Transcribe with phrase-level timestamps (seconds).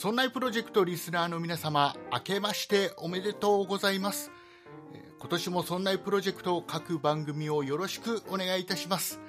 [0.00, 4.32] そんなプロジェクトリスナーの皆様、明けましておめでとうございます。
[5.18, 9.20] 今年もそんなプロジェクト各番組をよろしくお願いいたします。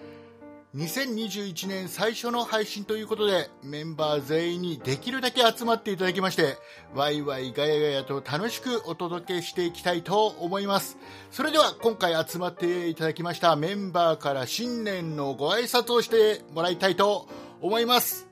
[0.74, 6.56] 2021年最初の配信ということで、メンバー全員にできるだけ集まっていただきまして、
[6.96, 10.98] ワイワイガヤガヤと楽しくお届けしていきたいと思います。
[11.32, 17.28] それでは今回集まっていただきましたメンバーから新年のご挨拶をしてもらいたいと
[17.60, 18.31] 思います。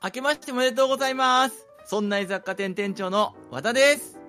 [0.00, 1.66] 明けましておめでとうございます。
[1.84, 4.20] そんな雑貨店店長の和田です。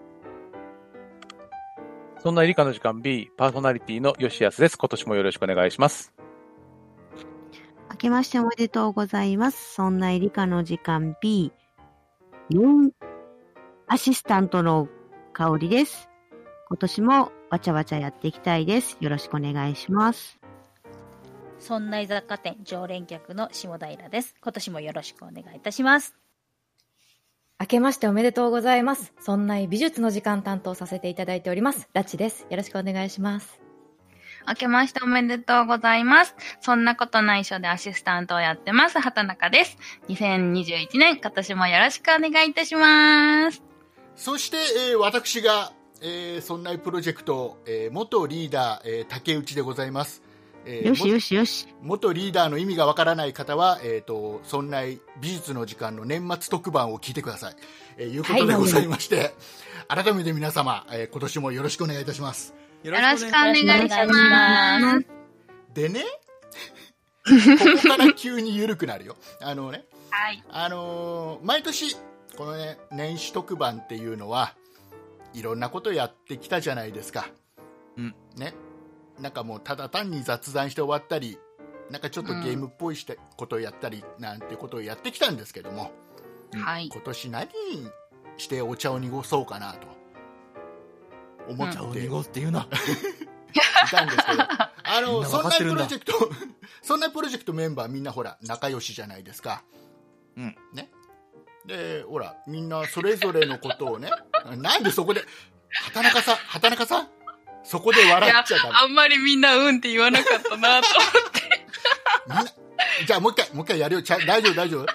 [2.24, 4.80] そんな理科の時間 B、パーソナリティの吉安です。
[4.80, 6.12] 今年もよろしくお願いします。
[7.92, 9.76] 明けましておめでとうございます。
[9.76, 11.52] そんな理科の時間 B、
[12.50, 12.90] 4
[13.86, 14.88] アシスタントの
[15.34, 16.10] 香りです。
[16.68, 18.98] 今年もわちゃわちゃやっていきたいです。
[19.02, 20.39] よろしくお願いします。
[21.60, 24.36] そんな雑貨店常連客の下平です。
[24.42, 26.16] 今年もよろしくお願いいたします。
[27.60, 29.14] 明けましておめでとうございます。
[29.20, 31.90] そんな美術の時間担当させていただいております。
[31.94, 32.48] ラチです。
[32.50, 33.60] よろしくお願いします。
[34.48, 36.36] 明けましておめでとうございます。
[36.62, 39.78] そんなことないしょでアシスタントをやってます、畑中です。
[40.08, 43.62] 2021年、今年もよろしくお願いいたします。
[44.16, 44.58] そして、
[44.92, 50.29] えー私が、えー、そんなプロジェクト、えー元リーダー、えー竹内でございます。
[50.66, 51.68] えーよしよしよし。
[51.82, 54.82] 元リーダーの意味がわからない方は、えっ、と、そんな
[55.22, 57.56] 美術の時間の年末特番を聞いてください。
[57.98, 59.34] えーいうことでございまして、
[59.88, 62.54] 改めて皆様、えー今年もよろしくお願いいたします。
[62.84, 63.66] よよろしくお願いし。
[63.66, 65.06] ます
[65.74, 66.04] でね、
[67.26, 67.32] こ
[67.84, 69.16] こから急に緩くなるよ。
[69.42, 70.44] あのね、はい。
[70.50, 71.96] あのー毎年、
[72.38, 74.56] このね、年始特番っていうのは、
[75.34, 77.30] いろんなことやってきたじゃないですか。
[77.98, 78.16] うん。
[78.36, 78.54] ね。
[79.20, 81.38] なんかもう、ただ単に雑談して終わったり、
[81.90, 85.92] なんかちょっとゲームっぽいしてことをやったり、なんてことをやってきたんですけども、
[86.54, 86.90] はい。
[86.92, 87.50] 今年何
[88.38, 89.88] してお茶を濁そうかなと
[91.48, 92.68] 思ってお茶をい濁すっていうな。
[93.90, 94.44] たんですけど、
[94.84, 96.14] あの、そんなプロジェクト、
[96.82, 99.64] そんなプロジェクトメンバーみんなほら、仲良しじゃないですか。
[100.38, 100.56] うん。
[100.74, 100.92] ね。
[101.66, 104.10] で、ほら、みんなそれぞれのことをね、
[104.58, 105.24] なんでそこで、
[105.70, 107.10] 畑中さん、畑中さん、
[107.64, 108.70] そこで笑っちゃダメ。
[108.74, 110.88] あんまりみんなうんって言わなかったなと。
[112.28, 112.46] みんな、
[113.06, 114.02] じゃあもう一回、もう一回やるよ。
[114.02, 114.86] ちゃ大丈夫、大丈夫。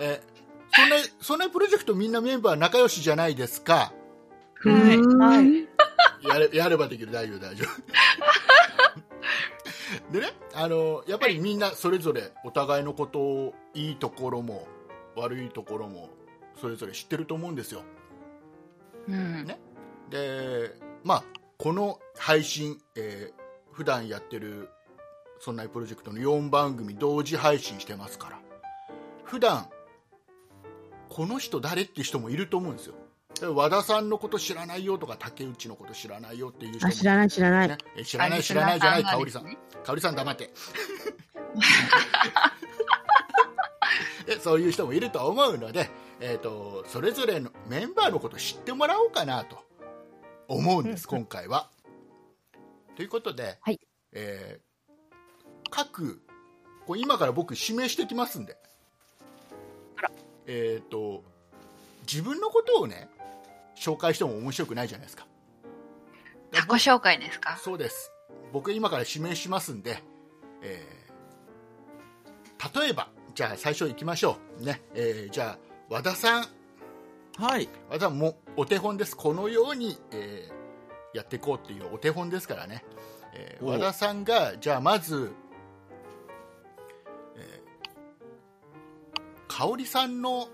[0.00, 0.32] えー
[0.74, 3.92] そんな、そんなプロジェクトみんなメンバー仲良しじゃないですか。
[4.64, 5.68] はいはい。
[6.26, 7.82] やれ、やればできる、大丈夫、大丈夫。
[10.12, 14.66] でね、あの、やっぱりみんなそれぞれお互いのことを、いいところも、
[15.14, 16.08] 悪いところも、
[16.58, 17.82] それぞれ知ってると思うんですよ。
[19.08, 19.44] うん。
[19.44, 19.60] ね？
[20.08, 20.74] で、
[21.04, 21.24] まあ、
[21.62, 24.68] この配信、えー普段やってる、
[25.40, 28.38] そんなプロジェクトの4番組同時配信してますから、
[29.24, 29.70] 普段、
[31.08, 32.94] この人誰って人もいると思うんですよ。
[33.40, 37.68] で和田さんのこと知らないよとか、竹内のこと知らないよっていう人あ、も知らない知らない。
[37.68, 39.56] ね、え知らない知らないじゃない、あ香織さん。
[39.84, 40.50] 香織さん黙って。
[44.26, 45.88] でそういう人もいると思うので、
[46.20, 49.71] えー、とそれぞれのメンバーのことを知ってもらおうかなと
[50.54, 51.68] 思うんです、今回は。
[52.96, 53.80] ということで、はい。
[54.12, 54.72] えー
[55.74, 56.20] 各
[56.86, 58.58] こう今から僕指名してきますんで、
[60.46, 61.24] えー、と
[62.02, 63.08] 自分のことをね
[63.74, 65.26] 紹介しても面白くないじゃないですか。
[66.52, 67.56] 自己紹介ですか？
[67.56, 68.12] そうです。
[68.52, 70.02] 僕今から指名しますんで、
[70.60, 74.64] えー例えばじゃあ最初行きましょう。
[74.64, 75.58] ね、えーじゃあ
[75.88, 76.46] 和田さん。
[77.38, 77.68] はい。
[77.88, 79.16] 和田もうお手本です。
[79.16, 80.62] このように、えー
[81.14, 82.82] やっていこうっていうお手本ですからね、
[83.34, 85.30] えーお和田さんがじゃあまず、
[87.36, 90.48] えー、香織さんの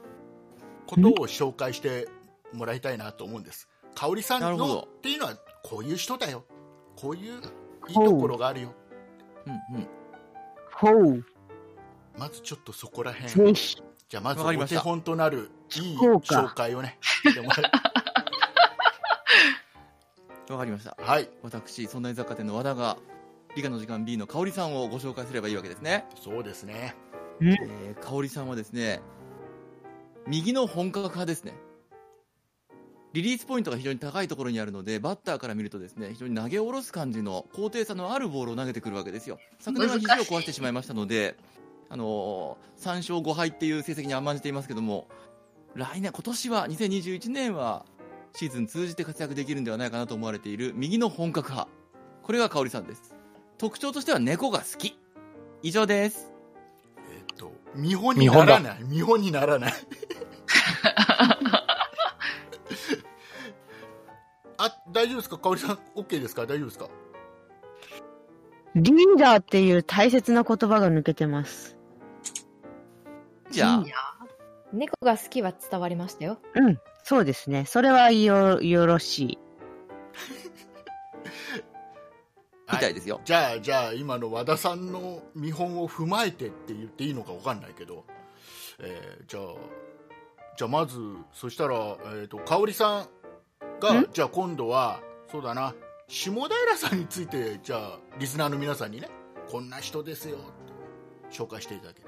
[0.86, 2.08] ことを紹介して
[2.52, 3.68] もらいたいなと思うんです。
[3.94, 6.44] 香織さんのっていうのはこういう人だよ。
[6.96, 7.34] こういう
[7.88, 8.74] いいところがあるよ。
[9.46, 9.88] うんうん。
[12.18, 13.54] まずちょっとそこら辺。
[13.54, 17.70] じゃあまずお手本となるいい紹介をねしてもら
[20.52, 20.96] わかりました。
[20.98, 22.98] うはい私、そんな雑貨店の和田が、
[23.56, 26.04] 理科の時間 B の香織さんをご紹介すればいいわけですね。
[26.22, 26.94] そうですね
[27.40, 29.00] えー、香織さんはですね、
[30.26, 31.54] 右の本格派ですね。
[33.14, 39.38] リリースポイントが非常に高いところにあるので、バッターから見るとですね、非常に投げ下ろす感じの高低差のあるボールを投げてくるわけですよ。
[39.60, 41.36] 昨年は肘を壊してしまいましたので、
[41.88, 45.08] あのー、3勝5敗っていう成績に甘んじていますけども、
[45.74, 47.86] 来年、今年は、2021年は、
[48.34, 51.70] シーズン通じて活躍できるんではないかなと思われている右の本格派。
[52.22, 53.14] これが香織さんです。
[53.56, 54.96] 特徴としては猫が好き。
[55.62, 56.30] 以上です。
[57.10, 59.72] えっと見本にならない見本にならない
[64.60, 65.38] あ、大丈夫ですか？
[65.38, 66.42] かおりさん、OK ですか？
[66.42, 66.88] 大丈夫ですか？
[68.74, 71.76] リーダーっていう大切な言葉が抜けてます。
[73.50, 73.84] じゃあ、
[74.72, 76.38] 猫が好きは伝わりましたよ。
[76.54, 77.64] うん、そうですね。
[77.64, 79.38] それはよ、よろしい。
[82.70, 83.22] みたいですよ。
[83.24, 88.04] じゃあ、じゃあ、今の和田さんの見本を踏まえてって言っていいのかわかんないけど、
[88.78, 89.42] えーじゃあ、
[90.58, 90.98] じゃあまず、
[91.32, 93.08] そしたら、えっ、と、香織さん
[93.80, 95.00] が、じゃあ今度は、
[95.32, 95.74] そうだな、
[96.08, 99.08] 下平さんについて、じゃあ、リスナーの皆さんにね、
[99.50, 100.40] こんな人ですよ、っ
[101.30, 102.07] て紹介していただければ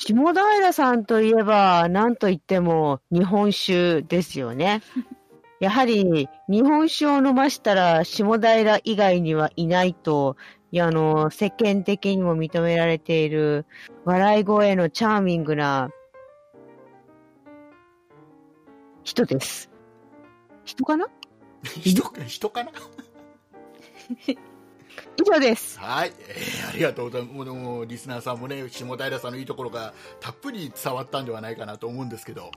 [0.00, 4.80] 下平さんといえば、なんといっても日本酒ですよね。
[5.58, 10.36] やはり日本酒を飲ましたら下平以外にはいないと、
[10.70, 13.66] いやあの、世間的にも認められている
[14.04, 15.90] 笑い声のチャーミングな
[19.02, 19.68] 人です。
[20.64, 21.08] 人かな？
[21.82, 22.70] 人人かな？
[25.20, 25.78] 以上です。
[25.80, 27.50] はい、えーありがとうございます。
[27.50, 32.50] もうリスナーさんもね、下平さんのいいところがたっぷり伝わったんではないかなと思うんですけど、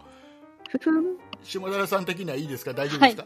[0.69, 2.73] ふふん下平さん的にはいいですか？
[2.73, 3.25] 大丈夫ですか、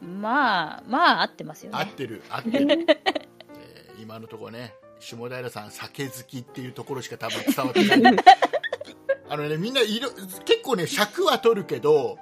[0.00, 1.78] まあ、まあ合ってますよね。
[1.78, 2.86] 合ってる、合ってる。
[2.88, 8.16] えー今のところね、下平さん酒好きっていうところしか多分伝わってない。
[9.28, 10.10] あのね、みんないろ
[10.44, 12.18] 結構ね、尺は取るけど、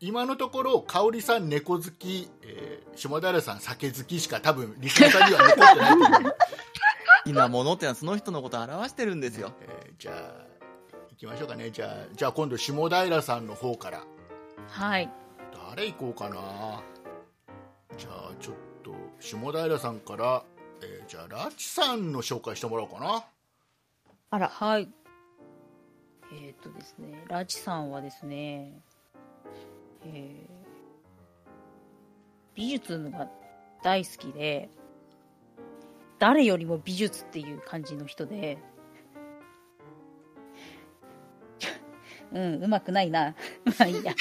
[0.00, 6.22] 今のところ、香織さん猫好き、えー下平さん酒好きしか多分リスナーさんには残ってないと思う。
[6.32, 6.36] 好
[7.26, 9.52] きなものってのはその人のことを表してるんですよ。
[9.60, 10.46] えーじゃあ
[11.10, 14.02] 行きましょうかねじゃあじゃあ今度下平さんの方から
[14.68, 15.08] はい。
[15.70, 16.82] 誰行こうかな
[17.96, 20.42] じゃあちょっと下平さんから、
[20.82, 23.24] えーじゃあラチさんの紹介してもらおうかな
[24.30, 24.88] あら、はい。
[26.32, 28.80] えっ、とですね、ラチさんはですね、
[30.04, 30.58] えー
[32.58, 33.28] 美術が
[33.84, 34.68] 大好きで、
[36.18, 38.58] 誰よりも美術っていう感じの人で、
[42.32, 43.36] うん、うまくないな。
[43.64, 44.12] まあいいや。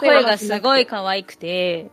[0.00, 1.88] 声がすごい可愛くて、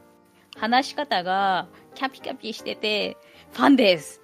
[0.58, 3.16] 話し方がキャピキャピしてて、
[3.52, 4.24] ファンです。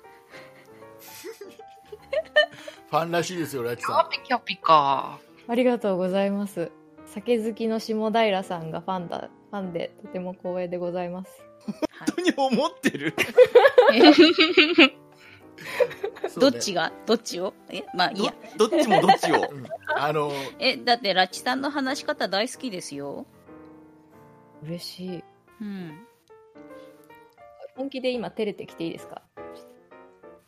[2.90, 5.20] ファンらしいですよラチキャさピキャピか。
[5.48, 6.72] ありがとうございます。
[7.14, 11.32] 酒好きの下平さんがファンだ、ファンでとても光栄でございます。
[11.66, 11.76] 本
[12.16, 13.14] 当に思ってる？
[16.40, 16.94] どっちが？
[17.06, 17.54] どっちを？
[17.70, 18.34] え、まあいいや。
[18.58, 19.36] どどっちもどっちを。
[19.52, 19.66] うん
[19.98, 23.26] あのえ、だってラッチさんの話し方大好きですよ。
[24.64, 25.24] 嬉しい。
[25.62, 26.00] うん。
[27.76, 29.22] 本気で今照れてきていいですか？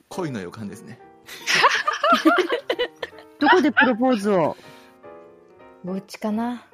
[0.10, 1.00] 恋の予感ですね。
[3.40, 4.56] どこでプロポーズを？
[5.84, 6.66] ぼっちかな？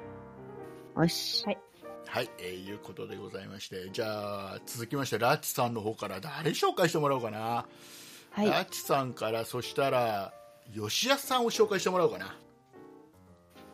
[0.96, 1.44] よし。
[1.44, 7.66] はい、えーいうことでございましてじゃあ続きましてラチさんの方から誰紹介してもらおうかな、
[8.30, 8.50] はい。
[8.50, 10.32] ラチさんからそしたら
[10.74, 12.34] 吉安さんを紹介してもらおうかな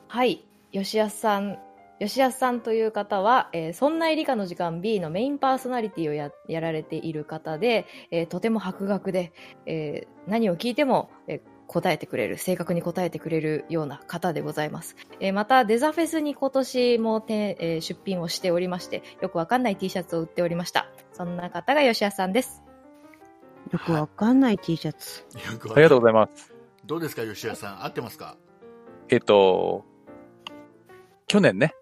[0.09, 0.45] はい。
[0.73, 1.59] 吉安さん。
[2.01, 9.33] 吉安さんという方は、えーそんな理科の時間 B のメインパーソナリティをややられている方で、えーとても博学で、
[9.65, 14.97] えー何を聞いても、えー答えてくれる、正確に答えてくれるような方でございます。
[15.21, 20.89] えーまた、デザフェスに今年もて、えー出品をしておりまして、よくわかんない T シャツを売っておりました。
[21.13, 22.63] そんな方が吉安さんです。
[23.73, 25.23] よくわかんない T シャツ。
[25.53, 26.55] よくわありがとうございます。
[26.85, 27.85] どうですか吉安さん？
[27.85, 28.37] 合ってますか？
[29.09, 29.85] えっと、
[31.27, 31.75] 去年ね、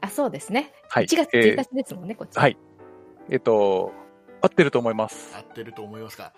[0.00, 0.72] あ、そうですね。
[0.88, 1.06] はい。
[1.06, 2.36] 1月え1ー日ですもんね、こっち。
[2.36, 2.56] はい。
[3.30, 3.92] えっと、
[4.40, 5.36] 合ってると思います。
[5.36, 6.32] 合ってると思いますか？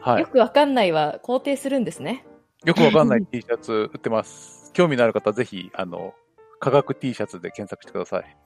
[0.00, 0.22] はい。
[0.22, 2.24] よくわかんないは肯定するんですね。
[2.64, 4.70] よくわかんない T シャツ売ってます。
[4.72, 6.14] 興味のある方はぜひ、あの、
[6.60, 8.36] 科学 T シャツで検索してください。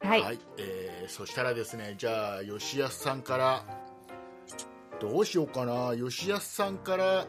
[0.00, 0.38] はい。
[0.58, 3.64] えーそしたらですねじゃあ吉安さんから
[5.00, 7.26] どうしようかな吉安さんから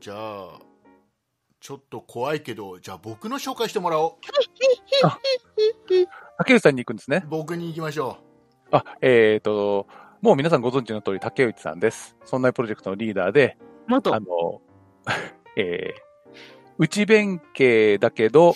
[0.00, 0.58] じゃあ
[1.60, 4.12] ちょっと怖いけどじゃあ僕の紹介してもらおう
[6.38, 7.24] 竹内さんに行くんですね。
[7.28, 8.18] 僕に行きましょ
[8.72, 9.86] あ、えっ、と、
[10.22, 12.16] もう皆さんご存知の通り竹内さんです。
[12.24, 14.18] そんなプロジェクトのリーダーで、元あ。
[14.18, 14.62] の、
[15.56, 16.32] えー、
[16.78, 18.54] 内弁慶だけど、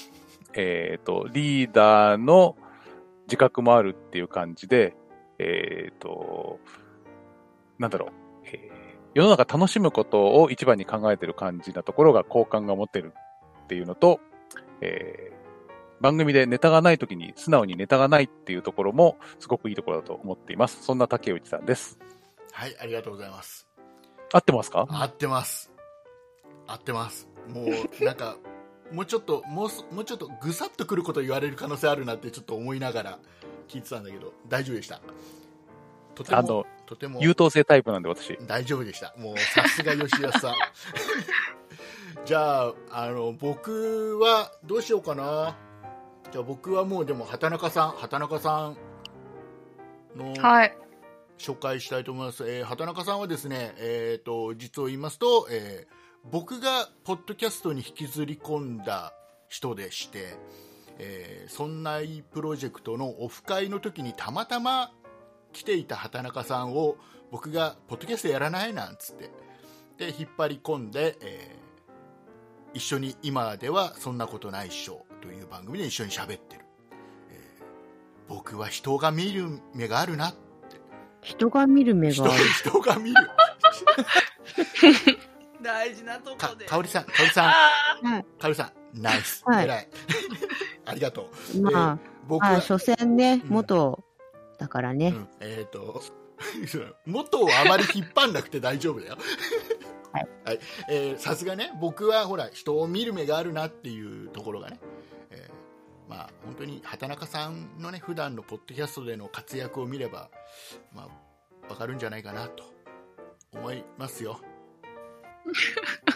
[0.55, 2.57] えっ、と、リーダーの
[3.27, 4.97] 自覚もあるっていう感じで、
[5.39, 6.61] えっ、と、
[7.79, 8.09] なんだろう、
[8.45, 13.15] えー世の中楽しむことを一番に考えてる感じなところが好感が持てる
[13.63, 14.21] っていうのと、
[14.83, 15.36] えー
[16.01, 20.83] 番組でネタがない時に素直にネタがないっていうところもすごくいいところだと思っています。
[20.83, 21.99] そんな竹内さんです。
[22.01, 22.05] う
[22.53, 23.67] はいありがとうございます。
[24.33, 24.87] 合ってますか？
[24.91, 25.71] 合ってます。
[26.67, 27.29] 合ってます。
[27.49, 27.63] も
[28.01, 28.37] うなんか
[28.93, 33.19] もうちょっともうすもうちょっとぐさっとくること言われる可能性あるなってちょっと思いながら
[33.69, 35.01] 聞いてたんだけど大丈夫でした？
[36.15, 37.21] とてもあのとても。
[37.21, 38.37] 優等生タイプなんで私。
[38.47, 39.15] 大丈夫でした。
[39.19, 40.55] もうさすが吉安さん。
[42.25, 45.57] じゃああの僕はどうしようかな
[46.37, 50.77] じゃあ僕はもうでも畑中さん畑中さんのはい。
[51.39, 55.97] 紹介したいと思います、えー畑中さんはですね、えー、と実を言いますと、えー
[56.31, 59.15] 僕がポッドキャストに引きずり込んだ
[59.49, 60.37] 人でして、
[60.99, 64.93] えーそんないプロジェクトのオフ会の時にたまたま
[65.55, 66.99] 来ていた畑中さんを
[67.31, 69.31] 僕がポッドキャストやらないなんつって
[69.97, 71.67] で引っ張り込んで、えー
[72.75, 76.65] 一緒に今ではそんなことないっしょという番組で一緒に喋ってる、
[77.31, 77.65] えー
[78.29, 80.35] 僕は人が見る目があるな
[81.23, 82.45] 人が見る目人がある。
[82.45, 83.17] 人が見る。
[85.63, 86.65] 大事なとこかで。
[86.67, 87.51] かおりさんかおりさん。
[88.07, 88.25] はい。
[88.41, 89.65] かおりさんナイス、はい。
[89.65, 89.89] 偉い。
[90.87, 91.61] ありがとう。
[91.61, 93.49] まあ、僕はあ、所詮ね、うん。
[93.51, 94.05] 元
[94.59, 95.09] だからね。
[95.09, 95.29] うん。
[95.41, 96.03] えっ、 と
[97.07, 99.17] 元をあまり引っ張んなくて大丈夫だよ。
[100.13, 100.61] はい、はい。
[100.89, 104.96] えーさすがね僕はほら人を見る目があるなっていうところがね、えー
[106.09, 110.31] まあ本当に畑中さんのね普段のポッドキャストでの活躍を見れば
[110.95, 111.09] ま
[111.69, 112.65] あわかるんじゃないかなと
[113.53, 114.41] 思いますよ。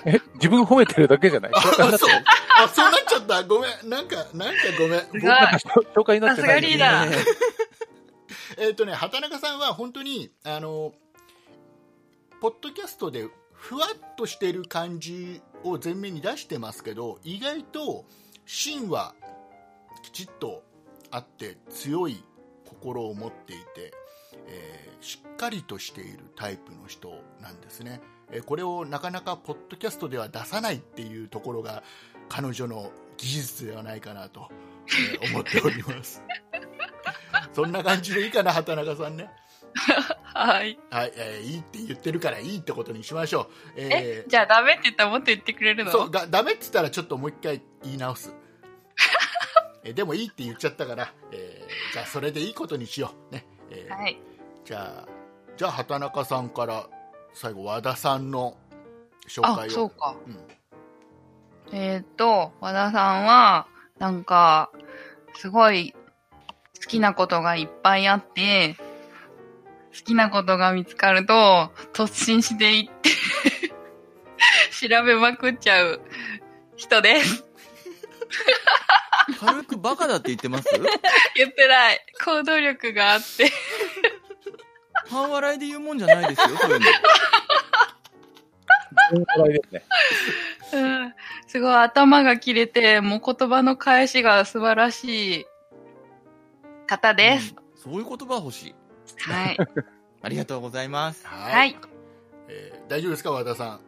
[0.05, 1.53] え、自分褒めてるだけじゃない？
[1.53, 2.13] 紹介になってる
[2.65, 3.45] あそうなっちゃった？
[3.45, 3.89] ごめん。
[3.89, 5.07] なんかなんかごめん。
[5.13, 5.59] 僕なんか
[5.95, 7.11] 紹介になってないさすがリーダー。
[7.11, 7.17] ね
[8.59, 10.93] えっ、 とね、畑中さんは本当に、あの、
[12.41, 18.05] ポッドキャストでふわっとしてる感じを前面に出してますけど、意外と
[18.47, 19.15] 芯は
[20.03, 20.63] きちっと
[21.11, 22.23] あって強い
[22.67, 23.93] 心を持っていて、
[24.47, 28.01] えーしっかりとしているタイプの人なんですね。
[28.31, 31.83] えーこれをなかなかポッドキャストでは出さないっていうところが
[32.29, 34.49] 彼女の技術ではないかなと、
[35.23, 36.23] えー 思っております。
[37.55, 39.31] そんな感じでいいかな、畑中さんね。
[40.35, 40.79] はい。
[40.91, 43.47] はい、えーいいって言ってるからいいってことにしましょう。
[43.77, 45.91] ええ、ーじゃあダメって言ったらもっと言ってくれるの？
[45.91, 48.35] そうがダメって言ったらちょっともう一回言い直す。
[49.85, 53.35] えーでもいいって言っちゃったから、えーじゃあそれでいいことにしよう。
[53.35, 53.47] ね。
[53.71, 54.19] えーはい。
[54.65, 55.09] じゃあ、
[55.57, 56.87] じゃあ畑中さんから
[57.33, 58.57] 最後和田さんの
[59.29, 59.71] 紹あ介、を。
[59.71, 60.15] そうか。
[60.27, 60.39] うん
[61.73, 63.69] えーっと、和田さんは、
[63.99, 64.73] なんか、
[65.37, 68.75] すごい好きなことがいっぱいあって、
[69.97, 73.11] 好きなことが見つかると、突進していって、
[74.89, 76.01] 調べまくっちゃう
[76.77, 77.45] 人です。
[79.41, 80.69] 軽くバカだって言ってます？
[81.35, 82.05] 言ってない。
[82.25, 83.51] 行動力があって。
[85.09, 86.87] 半笑いで言うもんじゃないですよ、そういうの。
[89.37, 89.83] 笑いですね。
[90.73, 91.15] うん
[91.49, 95.47] すごい頭が切れて、もう言葉の返しが素晴らしい
[96.87, 97.55] 方です。
[97.57, 98.75] うんそういう言葉欲しい。
[99.31, 99.57] はい。
[100.23, 101.27] ありがとうございます。
[101.27, 101.77] はい、はい。
[102.49, 103.81] えー大丈夫ですか、和田さん。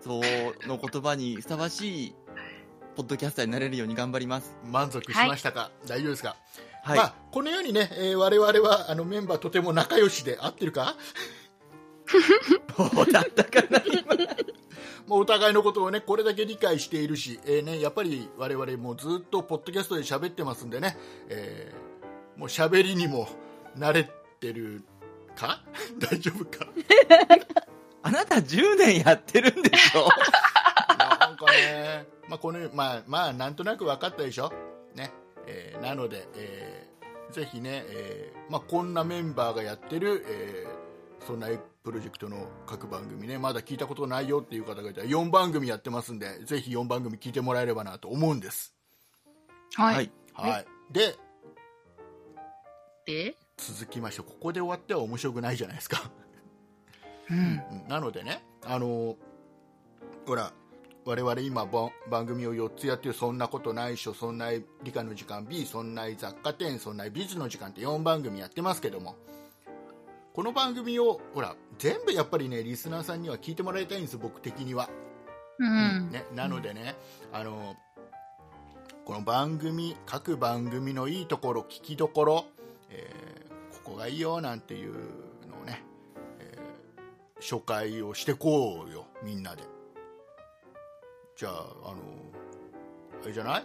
[0.00, 0.20] そ
[0.66, 2.14] の言葉にふさわしい、
[2.96, 4.56] ポッドキャスターになれるように頑張ります。
[4.64, 6.36] 満足しましたか、大丈夫ですか、
[6.82, 6.98] はい。
[6.98, 10.94] まあ、このようにね、えー我々はあのメンバーとても仲良しで合ってるか？
[12.94, 14.14] どうだったかな、今。
[15.06, 20.96] もうお互いのことをねこれだけ理解しているし、えーね、やっぱり我々もずっとポッドキャストで喋ってますんでね、
[21.28, 21.86] えー
[22.38, 23.28] もう喋りにも
[23.78, 24.10] 慣れ
[24.40, 24.84] てる
[25.36, 25.62] か？
[25.98, 26.66] 大丈夫か？
[28.02, 30.08] あなた10年やってるんでしょ？
[30.98, 34.52] なんかね、まあこのまあまあなんとなく分かったでしょ、
[34.94, 35.12] ね
[35.46, 36.96] えーなので、えー
[37.32, 40.86] ぜひね、えーまあ、こんなメンバーがやってる、えー
[41.26, 41.48] そんな
[41.82, 48.74] プロジェクトの各番組ねまだ聞いたことないよっていう方がいたら4番組やってますんでぜひ4番組聞いてもらえればなと思うんです。
[49.74, 50.10] はい。
[50.34, 51.16] はいはい、で
[53.06, 56.10] で、続きましてここで終わっては面白くないじゃないですか。
[57.30, 57.38] うん。
[57.38, 57.40] う
[57.86, 59.16] んなのでね、あの
[60.26, 60.52] ほら、
[61.06, 64.50] 我々今ば番組を4つやってる、そんなことないっしょ、そんな
[64.82, 69.14] 理科の時間 B、そんな雑貨店、そんな美術の時間って4番組やってますけども、
[70.34, 74.90] この番組を、ほら、全部やっぱりね、リスナーさんには聞いてもらいたいんです、僕的には。
[75.58, 76.10] うん。
[76.10, 76.96] ね、なのでね、
[77.32, 77.76] あの
[79.04, 82.46] この番組各番組のいいところ聞きどころ、
[82.90, 83.26] えー
[83.84, 84.94] ここがいいよなんていう
[85.48, 85.84] のをね、
[86.40, 89.62] えー紹介をしてこうよみんなで
[91.36, 91.96] じゃああの
[93.22, 93.64] あれじゃない？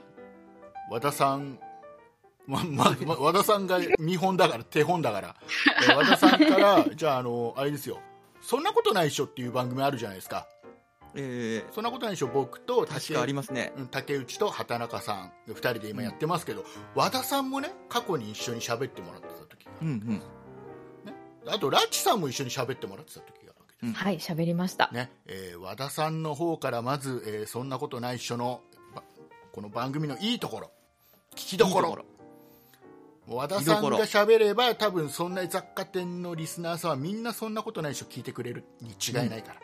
[0.89, 1.59] 和田さん
[2.47, 5.35] ままま和田さんが見本だから手本だから、
[5.83, 7.99] えー和田さんからじゃああのあれですよ
[8.41, 10.47] そんなことないっしょっていう番組あるじゃないですか。
[11.13, 13.73] えそんなことないっしょ、僕とー、確かありますね。
[13.77, 16.63] うん竹内と畑中さん、2人で今やってますけど、
[16.95, 21.51] 和田さんもね、過去に一緒に喋ってもらってた時がうんうん。
[21.53, 23.40] あと、ラッチさんも一緒に喋ってもらってた時。
[23.83, 23.93] うん。
[23.93, 24.89] はい、喋りました。
[24.91, 28.61] ねえー和田さんの方からまず、えーそんなことないっしょの
[28.95, 29.03] ば
[29.51, 30.71] この番組のいいところ
[31.35, 32.05] 聞きどころ。
[33.27, 39.59] 和田さんが喋れば多分そんな雑貨店のリスナーさんはみんなそんなことないっしょ聞いてくれるに違いないから、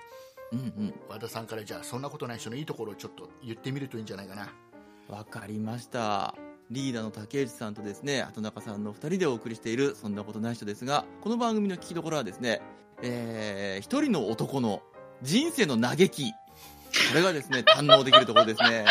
[0.53, 0.59] うん。
[0.59, 0.93] うん。
[1.09, 4.50] 和田さんからじゃあそんなことないっしょのいいところをちょっと言ってみるといいんじゃないかな。
[5.09, 6.36] わかりました。
[6.69, 12.62] リーダーの竹内さんとですね、畑中さんの二人でお送りしている、そんなことない人ですが、この番組の聞きどころはですね、
[13.01, 14.82] えー、一人の男の
[15.22, 16.32] 人生の嘆き。
[16.32, 16.36] こ
[17.16, 18.86] れがですね、 堪能できるところですね。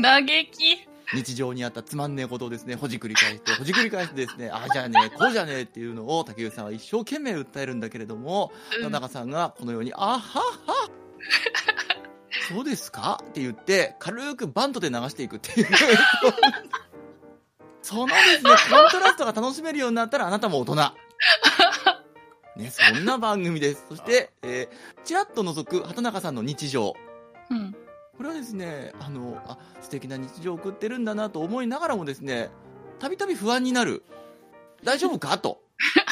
[0.00, 0.86] 嘆き。
[1.12, 10.20] 日常にあったつまんねえことをですね、ほじくり返して、ほじくり返してですね、ああじゃねえ、こうじゃねえっていうのを竹内さんは一生懸命訴えるんだけれども、うん畑中さんがこのように、あはは
[12.48, 13.20] そうですか？
[13.28, 15.68] って言って、軽くバントで流していくっていう。
[17.82, 20.92] そのですね、コントラストが楽しめるようになったらあなたも大人。
[22.60, 23.84] ね、そんな番組です。
[23.88, 26.94] そして、えー、ちらっと覗く畑中さんの日常。
[27.50, 27.72] うん。
[28.16, 32.50] これはですね、あの、あ、素敵な日常を送ってるんだなと思いながらもですね、
[32.98, 34.04] たびたび不安になる。
[34.84, 35.62] 大丈夫かと。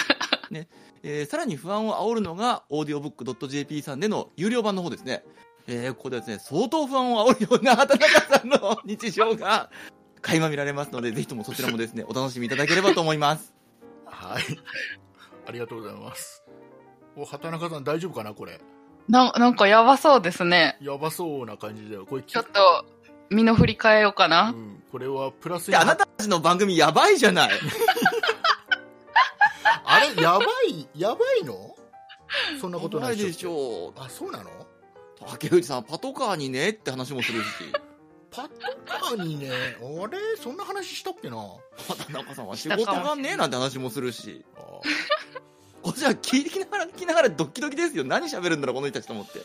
[0.51, 0.69] ね。
[1.03, 5.25] えーさらに不安を煽るのが、audiobook.jp さんでの有料版の方ですね。
[5.67, 9.71] えーここでですね、相当不安を煽るような畑中さんの日常が、
[10.23, 13.55] 垣間見られますので、ぜひともそちらもですね、お楽しみいただければと思います。
[14.07, 14.43] はい
[15.49, 16.43] ありがとうございます
[17.17, 18.61] お畑中さん大丈夫かなこれ？
[19.09, 20.77] な、なんかやばそうですね。
[20.83, 22.85] やばそうな感じだよこれちょっと、
[23.31, 24.51] 身の振り替えようかうな。
[24.51, 27.51] ん、これはプラスあなたたちの番組やばいじゃない。
[29.85, 31.75] あれやばいやばいの？
[32.61, 34.01] そんなことないでしょう。
[34.01, 34.51] あそうなの？
[35.27, 37.47] 竹内さん、パトカーにねって話もするし。
[38.43, 40.19] パトカーにねあれ？
[40.41, 41.37] そんな話したっけな？
[41.89, 44.45] 畑中さんは仕事がねえなんて話もするし。
[44.57, 44.61] あ
[45.81, 48.05] こっちは聞きながら聞きながらドッキドキですよ。
[48.05, 49.41] 何喋るんだろう、この人たちと思って。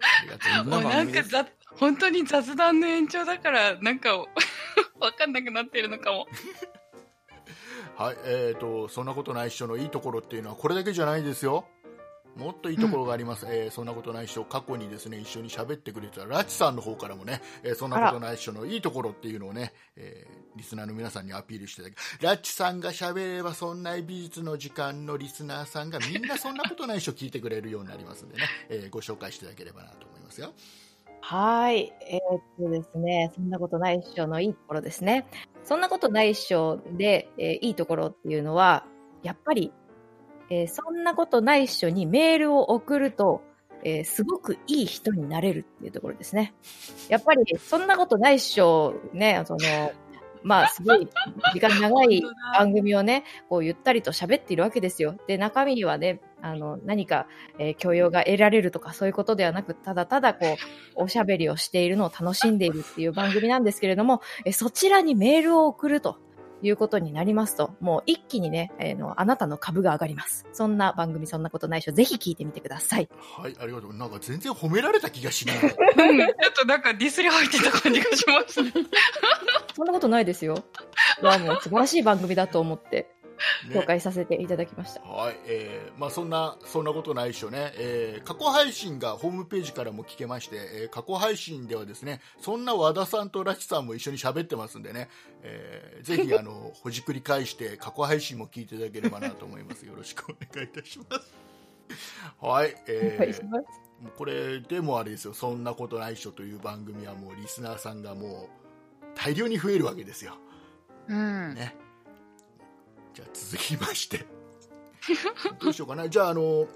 [0.00, 4.16] ありがとうございもうますなんかざ、本当に雑談の延長だから、なんか、
[5.00, 6.26] わかんなくなってるのかも。
[7.96, 11.66] はいえー、とそんなことないっしょのいいところっていうのはこれだけじゃないですよ
[12.36, 14.44] もっといいところがあります、えーそんなことないっしょ。
[14.44, 30.52] 過去にですね一緒に喋ってくれてたラチさんの方からもね、えーそんなことないっしょのいいところっていうのをね、えーリスナーの皆さんにアピールしていただきラッチさんが喋ればそんな美術の時間のリスナーさんがみんなそんなことないっしょ聞いてくれるようになりますんでね、えーご紹介していただければなと思いますよ。
[31.24, 31.92] はい。
[32.08, 35.24] えーっとですね、そんなことないっしょのいいところですね。
[35.62, 38.84] そんなことないっしょで、えーいいところっていうのは、
[39.22, 39.72] やっぱり、
[40.52, 43.42] えーそんなことないっしょにメールを送ると、
[43.84, 46.52] えーすごくいい人になれるっていうところですね。
[47.08, 49.58] やっぱり、そんなことないっしょ、ね、その、
[50.44, 51.08] まあ、すごい
[51.54, 52.20] 時間長い
[52.58, 55.14] 番組をね、こうゆったりと喋っているわけですよ。
[55.28, 60.56] で、中身にはね、あの、何か、えー教養が得られるとかそういうことではなく、ただただこ
[60.98, 66.18] う、おしゃべりをしているのを楽しんでいるっていう番組なんですけれども、えーそちらにメールを送ると
[66.62, 70.46] いうことになりますと、もう一気にね、えーのあなたの株が上がります。
[70.52, 73.08] そんな番組、そんなことないしょ、ぜひ聞いてみてください。
[73.20, 78.72] はいありがとうなんか全然褒められた気がしない うん、ちょっとなんかディスり入ってた感じがしますね。
[79.74, 80.56] そんなことないですよ。
[81.22, 83.21] いや、もう素晴らしい番組だと思って、ね
[83.70, 85.02] 紹介させていただきました。
[85.02, 87.72] はい、えーまあそんな、そんなことないっしょね。
[87.76, 95.08] えー過去配信がホームページからも聞けまして、えー過去配信ではですね、そんな和田さんとラチさんも一緒に喋ってますんでね、
[95.42, 99.86] えーぜひ、 あの、ほじくり返して過去配信も聞いていただければなと思います。
[99.86, 101.34] よろしくお願いいたします。
[102.40, 103.64] はい、えお願いーします
[104.00, 110.36] もうこれでもあれですよ、そんなことないっしょという番組はもうリスナーさんがもう大量に増えるわけですよ。
[111.08, 111.54] うん。
[111.54, 111.76] ね。
[113.14, 114.24] じゃあ続きまして。
[115.60, 116.08] どうしようかな。
[116.08, 116.66] じゃあ、あの、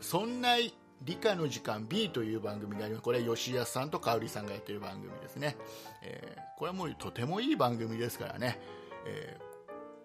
[0.00, 0.56] そんな
[1.02, 3.02] 理科の時間 B という番組があります。
[3.02, 5.56] これは吉安さんと香織さんがやってる番組ですね。
[6.02, 8.60] えーこれはもうとてもいい番組ですからね。
[9.06, 9.44] えー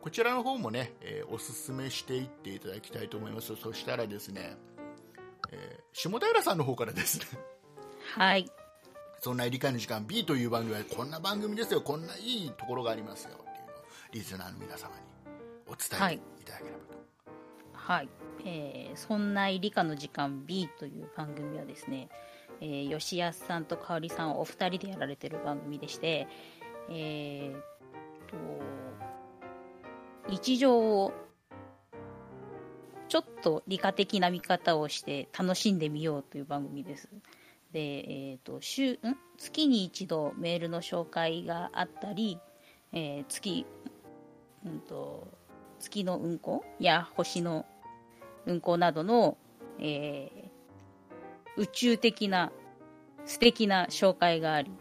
[0.01, 3.55] こちらの方もね、えーおすすめしていっていただきたいと思います。
[3.55, 4.57] そしたらですね、
[5.51, 7.25] えー下平さんの方からですね、
[8.15, 8.49] はい。
[9.19, 15.08] そんな理科の時間 B という番組はこんな番組ですよ、こんないいところがありますよっていうのをリスナーの皆様に
[15.69, 16.99] お伝えいただければと。
[17.73, 18.09] はい。
[18.45, 22.09] えー、そんな理科の時間 B という番組はですね、
[22.61, 26.27] えー、吉安さんと香織さんお二人でやられてる番組でして、
[26.89, 27.59] えー、
[28.29, 28.37] と、
[30.29, 31.13] 日常を
[33.07, 37.09] ちょっと理科的な見方をして楽しんでみようという番組です。
[37.71, 38.97] で、えっ、と、週、ん？
[39.37, 42.39] 月に一度メールの紹介があったり、
[42.91, 43.65] えー月、
[44.65, 45.27] うんと、
[45.79, 47.65] 月の運行や星の
[48.45, 49.37] 運行などの、
[49.79, 50.49] えー
[51.57, 52.53] 宇宙的な
[53.25, 54.71] 素敵な紹介があり、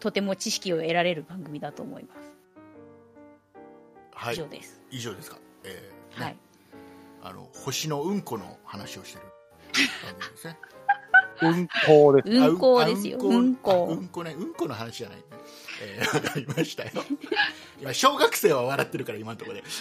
[0.00, 2.32] とても知識を得られる番組だと思います。
[4.12, 4.82] はい以上です。
[4.90, 6.36] 以上ですか、えーねはい。
[7.22, 9.24] あの星のうんこの話をしてる
[10.04, 10.58] 番組ですね
[11.40, 12.28] 運行です。
[12.28, 13.18] 運行ですよ。
[13.18, 13.88] あ運行。
[13.90, 15.24] あうんこねうんこの話じゃないね
[15.82, 16.90] えーわかりましたよ
[17.80, 19.64] 今小学生は笑ってるから今のところで。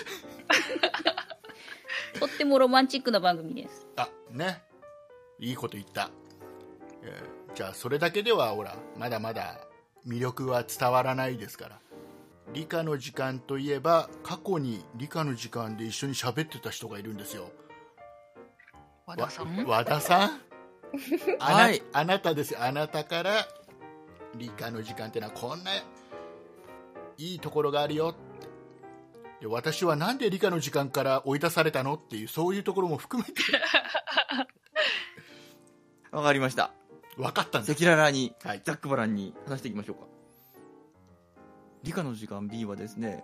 [2.19, 3.87] とってもロマンチックな番組です。
[3.95, 4.63] あね。
[5.39, 6.09] いいこと言った、
[7.03, 9.59] えーじゃあそれだけではほらまだまだ
[10.07, 11.79] 魅力は伝わらないですから。
[12.53, 17.49] 理科の時間といえば過去に理科の時間で一緒に喋ってた人がいるんですよ。
[19.07, 19.65] 和田さん？
[19.65, 20.41] 和田さん？
[21.41, 21.81] あな,、はい。
[21.93, 22.63] あなたですよ。
[22.63, 23.47] あなたから
[24.35, 25.71] 理科の時間ってのはこんな
[27.17, 28.15] いいところがあるよ
[29.41, 33.41] で私はなんで理科の時間から追い出されたのっていうそういうところも含めて
[36.11, 36.71] わかりました。
[37.17, 40.05] 分かったんです赤裸々に、はいざっくばらんに話していきましょうか。
[41.83, 43.23] 理科の時間 B はですね、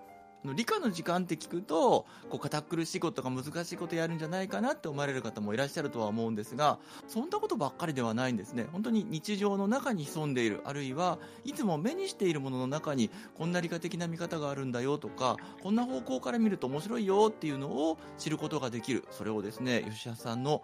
[0.52, 8.68] 理科の時間って聞くと、こう堅苦しいこととか難しいことやるんじゃないかなって思われる方もいらっしゃるとは思うんですが、そんなことばっかりではないんですね。
[8.72, 19.06] 本当に日常の中に潜んでいる、あるいはいつも目にしているものの中に、こんな理科的な見方があるんだよとか、こんな方向から見ると面白いよっていうのを知ることができる。
[19.12, 20.64] それをですね、吉田さんの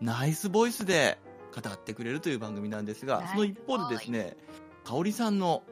[0.00, 1.18] ナイスボイスで
[1.54, 4.36] 語ってくれるという番組なんですが、その一方でですね、
[4.84, 5.64] 香織さんの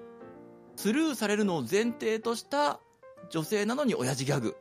[0.74, 2.80] スルーされるのを前提とした
[3.30, 4.56] 女性なのに親父ギャグ。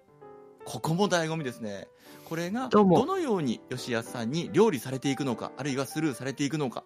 [0.65, 1.87] ここも醍醐味ですね。
[2.27, 6.83] これがどうもどのように吉安さんに料理されていくのか、あるいはスルーされていくのか。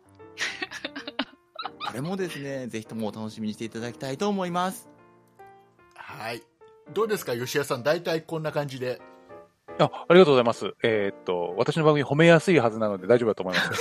[1.87, 4.89] これもですね、ぜひともお楽しみにしていただきたいと思います。
[5.95, 6.43] はい
[6.93, 8.99] どうですか吉谷さん大体こんな感じで
[9.77, 10.73] あありがとうございます。
[10.83, 13.71] えーっと、私の番組褒めやすいはずなので大丈夫だと思います。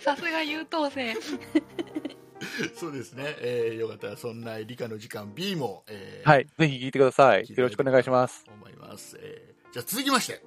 [0.00, 1.14] さすが優等生。
[2.76, 6.46] そうですね、えーよかったらそんな理科の時間 B も、えーはい。
[6.58, 7.46] ぜひ聞いてください。
[7.48, 8.44] よろしくお願いします。
[8.52, 10.42] 思います、えーじゃあ続きまして、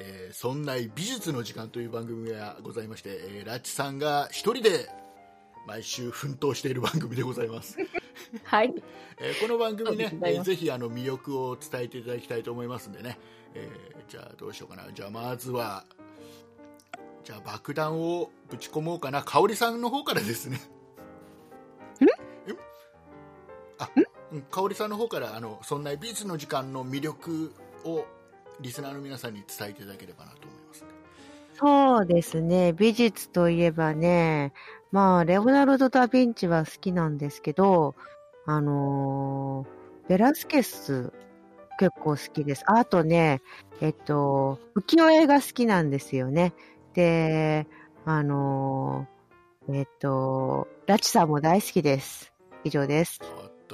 [0.00, 4.88] えーそんな美術の時間という番組がございまして、えーラッチさんが一人で
[5.66, 7.76] 毎週奮闘している番組でございます、
[8.44, 8.74] はい。
[9.20, 13.18] えーこの番組ねえーぜひあの魅力を伝えていただきたいと思いますんでね、
[13.54, 15.84] えーじゃあどうしようかなじゃあまずは
[17.24, 20.60] じゃあ爆弾をぶち込もうかな香織さんの方からですね
[23.82, 23.90] あ
[24.32, 27.52] うん香織さんの方からあのそんな美術の時間の魅力
[27.84, 28.04] を
[28.60, 30.84] リスナーの皆さんに伝えていただければなと思います
[31.54, 32.72] そうですね。
[32.72, 34.52] 美術といえばね、
[34.90, 37.94] まあ、レオナルド・ダ・ヴィンチは好きなんですけど、
[38.46, 41.12] あのーベラスケス
[41.78, 42.64] 結構好きです。
[42.66, 43.40] あとね、
[43.80, 46.52] えっと、浮世絵が好きなんですよね。
[46.94, 47.68] で、
[48.04, 52.32] あのーえっと、ラチさんも大好きです。
[52.64, 53.20] 以上です。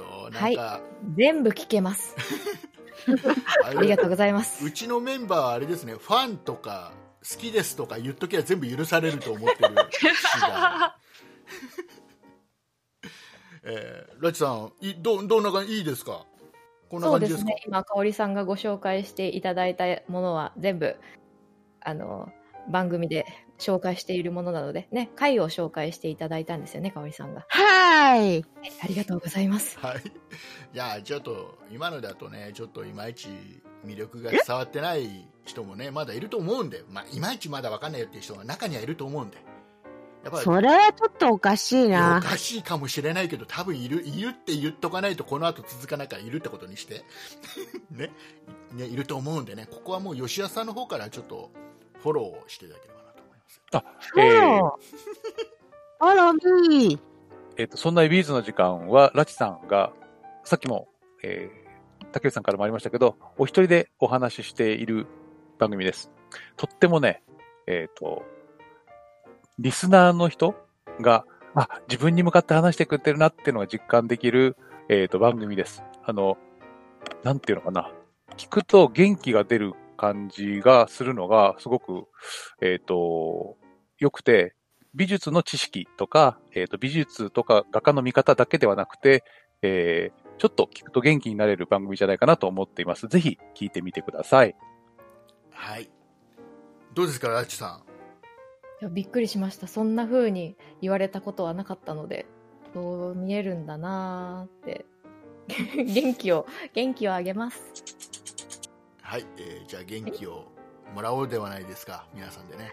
[0.03, 0.81] となんか、
[1.15, 2.15] 全部聞けます。
[3.65, 4.63] あありがとうございます。
[4.65, 6.91] うちのメンバーはあれですねファンとか
[7.27, 9.75] 好きですとか言っときゃ全部許されると思ってる
[13.63, 16.25] えー、ラチさんいどどんな感じいいですか？
[16.89, 17.39] こんな感じですか？
[17.41, 17.63] そうですね。
[17.67, 20.95] 今、香織さんがご紹介していただいたものは全部、
[21.81, 22.31] あの、
[22.69, 23.25] 番組で
[23.59, 27.45] 紹介しているものなので、ね、回を紹介していただいたんですよね、香織さんが。
[27.49, 28.19] はーい。
[28.19, 28.45] はい
[28.81, 29.77] ありがとうございます。
[29.79, 30.01] はい
[30.73, 33.27] じゃあちょっと今のだとねちょっといまいち
[33.85, 39.37] 魅力が伝わってない人もねまだいると思うんで、まあ、いまいちまだわかんないよっていう人が中にはいると思うんで
[40.23, 42.21] やっぱりそれはちょっとおかしいいやおな。
[42.21, 47.03] かしいかもしれないけど多分いるいるって言っとかないとこの後続かないからいるってことにして
[47.89, 48.11] ね
[48.73, 51.51] ねいると思うんでねここはもう吉谷さんの方からちょっと
[52.03, 52.98] フォローしていただければ
[53.71, 54.99] なと思いますそう。
[54.99, 55.09] えー
[56.01, 56.99] あら、みー。
[57.57, 59.91] えっ、と、そんなビーズの時間は、ラチさんが、
[60.45, 60.87] さっきも、
[61.23, 65.07] えー、竹内さんからもありましたけど、お一人でお話ししている
[65.57, 66.09] 番組です。
[66.55, 67.21] とってもね、
[67.67, 68.23] えっ、と、
[69.59, 70.55] リスナーの人
[71.01, 74.55] が、あ、自分に向かって話してくれてるなっていうのが実感できる、
[74.87, 75.83] えっ、と、番組です。
[76.05, 76.37] あの、
[77.23, 77.91] なんていうのかな。
[78.37, 82.05] 聞くと元気が出る感じがするのが、すごく、
[82.61, 83.57] えっ、と、
[83.97, 84.55] 良くて、
[84.95, 89.23] 美術の知識とか、えっ、と、美術とか画家の見方だけではなくて、
[89.61, 93.09] えーちょっと聞くと元気になれる番組じゃないかなと思っています。
[93.09, 94.55] ぜひ聞いてみてください。
[95.51, 95.89] はい。
[96.93, 97.83] どうですか、ラッチさ
[98.81, 99.67] いやびっくりしました。
[99.67, 102.25] そんな風に言われたことはなかったので、
[102.73, 104.85] そう見えるんだなーって。
[105.83, 107.61] 元気を、元気をあげます。
[109.09, 109.13] ん。
[109.13, 109.25] はい。
[109.37, 110.45] えーじゃあ元気を
[110.93, 112.71] もらおうではないですか、皆さんでね。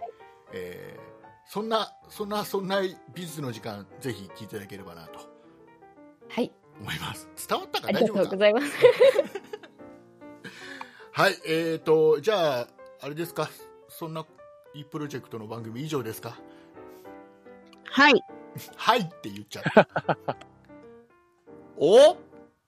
[0.53, 1.17] えー
[1.49, 2.81] そんな、そんな、そんな
[3.15, 5.21] 美術の時間、ぜひ聞いていただければなと
[6.29, 6.53] はい。
[6.81, 7.29] 思います。
[7.49, 7.87] 伝わったか？
[7.89, 8.67] ありがとうございます。
[11.13, 11.35] はい。
[11.47, 12.69] えーと、じゃあ、
[13.01, 13.49] あれですか、
[13.89, 14.27] そんな
[14.75, 16.37] いいプロジェクトの番組以上ですか？
[17.85, 18.21] はい。
[18.75, 19.89] はいって言っちゃった。
[21.79, 22.17] お？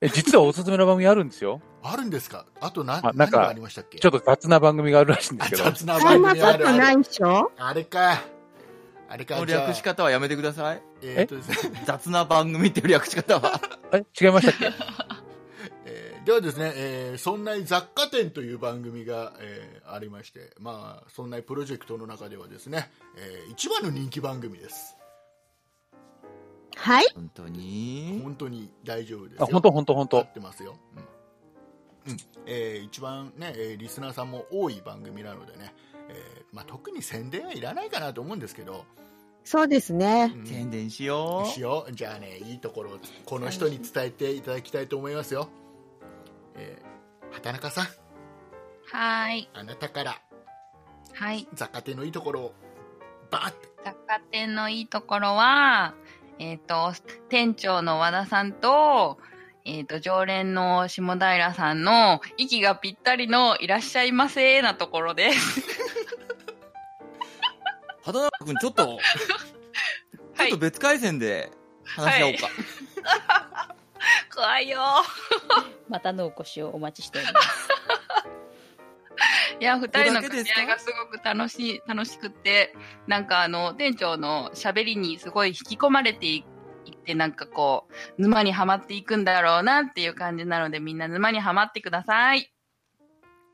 [0.00, 1.60] え実はおすすめの番組あるんですよ。
[1.82, 2.44] あるんですか？
[2.60, 3.98] あと何あなんか何がありましたっけ？
[3.98, 5.64] ちょっと雑な番組があるらしいんであすけど。
[5.64, 7.52] 雑なそ番組んなことあるあるないでしょ？
[7.58, 8.22] あれか。
[9.10, 9.36] あれか。
[9.38, 10.82] のじゃあ略し方はやめてください。
[11.02, 11.22] え？
[11.22, 11.82] ーとですね。
[11.86, 13.60] 雑な番組っていう略し方は。
[13.92, 14.04] え？
[14.20, 14.72] 違いましたっけ？
[15.86, 24.94] えーではですね、えー、そんな雑貨店という番組が、えーありまして、まあ、そんなプロジェクトの中ではですね、えー一番の人気番組です。
[26.76, 27.06] はい。
[27.14, 28.20] 本当に？
[28.22, 29.44] 本当に大丈夫ですよ。
[29.44, 30.76] あ、本当本当本合当ってますよ。
[30.96, 31.04] うん。
[32.08, 32.16] うん。
[32.46, 35.74] えー一番ね、えーリスナーさんも多い番組なのでね、
[36.08, 38.84] えーまあ、特に宣伝はいらないかなと思うんですけど、
[39.44, 40.32] そうですね。
[40.36, 40.46] うん。
[40.46, 41.92] 宣伝しよしよう。
[41.92, 45.48] じゃあねいいところをこの人に伝えていただきたいと思いますよ、
[46.56, 46.88] えー
[47.30, 47.84] 畑中さん。
[47.84, 49.48] はーい。
[49.54, 50.20] あなたから。
[51.14, 51.46] はい。
[51.54, 52.54] 雑貨店のいいところを
[53.30, 53.68] バーって。
[53.84, 55.94] 雑貨店のいいところは、
[56.38, 56.92] えっ、と、
[57.28, 59.18] 店長の和田さんと、
[59.70, 65.60] えっ、と、常連の下平さんの息がぴったりのいらっしゃいませなところです。
[65.60, 65.62] う。
[68.02, 68.98] 畑中君、ちょっと、 ちょ
[70.38, 70.56] はいっと。
[70.56, 71.50] 別回線で
[71.84, 72.48] 話し合おうか。
[74.34, 74.80] 怖いよ。
[75.90, 77.68] またのお越しをお待ちしております。
[79.60, 82.74] いや、二人の掛け合いがすごく楽しい、楽しくって、
[83.06, 86.42] なんかあの、店長の喋りにすごい引き込まれてい
[87.08, 92.52] って、なんかこう、沼にはまっていくんだろうなっていう感じなので、みんな沼にはまってください。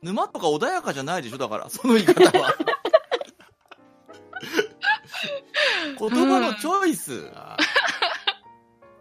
[0.03, 2.53] 沼とか穏やかじゃないでしょだから、 その言い方は。
[5.97, 7.31] 言葉のチョイス。
[7.35, 7.57] あ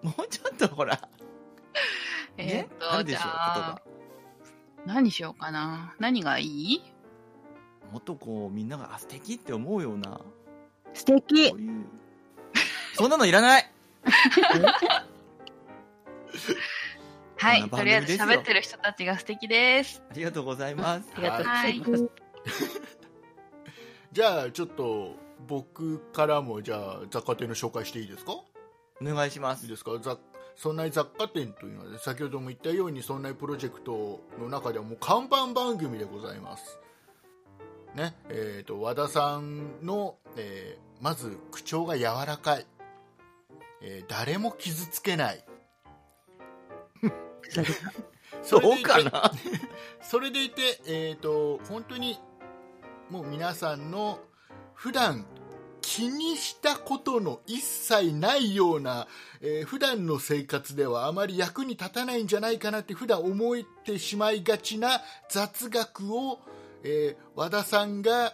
[0.04, 1.00] もうちょっとほら。
[2.38, 3.82] えっと、あるでしょ、言あ葉。、
[4.86, 5.96] 何しようかな。
[6.00, 6.84] 何がいい？
[7.92, 10.22] もっとこう、みんなが、あ、素敵って思うような。
[10.94, 11.56] 素敵。
[12.96, 13.73] そんなのいらない
[17.38, 17.70] はい。
[17.70, 20.02] とりあえず喋ってる人たちが素敵です。
[20.10, 21.10] ありがとうございます。
[21.16, 22.04] ありがとうございます。
[22.04, 22.06] ー
[24.14, 25.16] じゃあちょっと
[25.48, 28.34] 僕からもじゃあ雑貨店の紹介していいですか？
[28.34, 28.46] お
[29.02, 29.70] 願いしますいい。
[29.70, 29.98] ですか？
[30.00, 30.18] ざ
[30.56, 36.80] そんな雑貨店というのは、ね、先ほども言ったようにそんなプロジェクトの中ではもう看板番組でございます。
[37.96, 42.66] ねえー、と和田さんの、えーまず口調が柔らかい、
[43.84, 45.44] えー誰も傷つけない。
[47.50, 47.80] それでいて
[48.42, 49.32] そうかな？
[50.02, 52.20] それでいて、えー、と本当に
[53.10, 54.20] もう皆さんの
[54.74, 55.26] 普段
[55.82, 59.08] 気にしたことの一切ないような、
[59.42, 66.40] えー普段の生活ではあまり役に立たないんじゃないかなって普段思ってしまいがちな雑学を、
[66.84, 68.34] えー和田さんが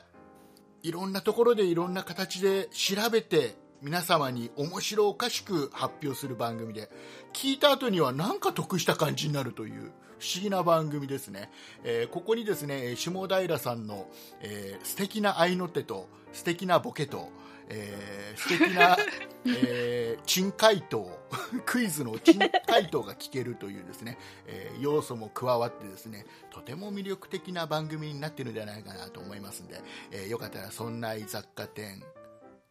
[0.84, 6.89] いろんなところでいろんな形で調べて皆様に面白おかしく発表する番組で
[7.34, 11.50] 聞いた後には何か得した感じになるという不思議な番組ですね、
[11.86, 14.08] えーここにですね下平さんの、
[14.42, 17.30] えー素敵な合いの手と素敵なボケと、
[17.70, 18.98] えー素敵な、
[19.48, 21.10] えー珍回答
[21.65, 22.38] クイズの珍
[22.68, 32.04] 回答が聞けるというですね、えー要素も加わってですねとても魅力的な番組になっているんじゃないかなと思いますんで、えーよかったらそんな雑貨店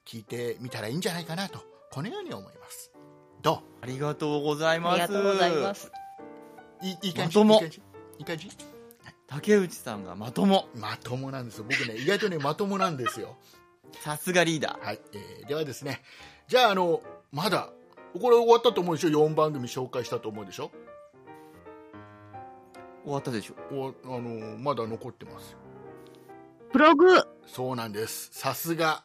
[0.08, 1.60] 聞いてみたらいいんじゃないかなと
[1.92, 2.90] このように思います。
[3.42, 4.96] どありがとうございあます。
[4.96, 5.92] りがとうございます。
[6.82, 7.36] ういいいい感じ？
[7.38, 7.54] まとも。
[7.54, 7.82] いい感じ？
[8.18, 8.50] いい感じ？
[9.26, 10.68] 竹内さんがまとも。
[10.74, 11.64] まともなんですよ。
[11.68, 13.36] 僕ね意外とねまともなんですよ。
[14.00, 14.86] さすがリーダー。
[14.86, 16.02] はい、えーではですね。
[16.46, 17.68] じゃああのまだ
[18.18, 20.70] これ終わったと思うでしょ？4番組紹介したと思うでしょ？
[23.04, 23.54] 終わったでしょ。
[23.70, 25.54] おあのまだ残ってます。
[26.72, 27.26] ブログ。
[27.46, 28.30] そうなんです。
[28.32, 29.04] さすが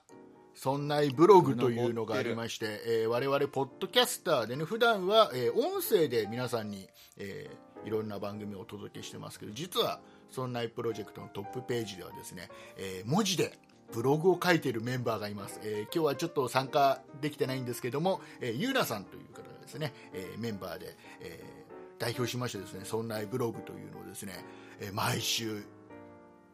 [0.56, 6.88] そんなブログというのがありまして、えー我々ポッドキャスターでね普段は、えー音声で皆さんに、
[7.18, 10.00] えーいろんな番組をお届けしてますけど実は
[10.32, 13.58] そんないプロジェクトのトップページではですね、えー文字で
[13.92, 21.64] ブログを書いているメンバーがいます、えー今日はちょっと参加できてないんですけども、えーゆうなさんという方がですね、えーメンバーで、えー
[22.00, 24.34] 代表しましてですね、そんないブログというのをですね、
[24.82, 25.64] えー毎週、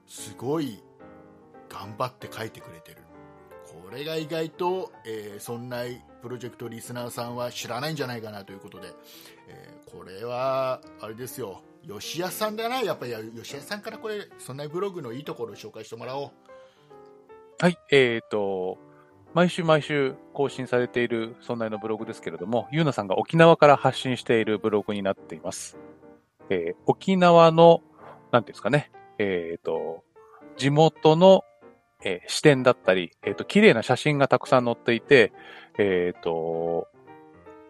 [0.08, 0.82] すごい
[1.70, 2.98] 頑張って書いてくれてる。
[3.70, 5.84] これが意外と、えーそんな
[6.22, 8.88] プロジェクトリスナーさんは知らないんじゃないかなということで、
[9.48, 16.32] えーこれは、あれですよ、吉安さんだな、やっぱり吉安さんからこれ、そんなブログのいいところを紹介してもらおう。
[17.60, 18.78] はい、えっ、と、
[19.34, 25.78] 毎週毎週更新されているそんなのブログですけれども、ゆうなさんが沖縄から発信しているブログになっています。
[26.50, 27.82] えー沖縄の、
[28.32, 30.04] なんていうんですかね、えっ、と、
[30.58, 31.44] 地元の、
[32.04, 35.34] えー視点だったり、えっ、と、綺麗な写真がたくさん載っていて、
[35.78, 36.88] えっ、と、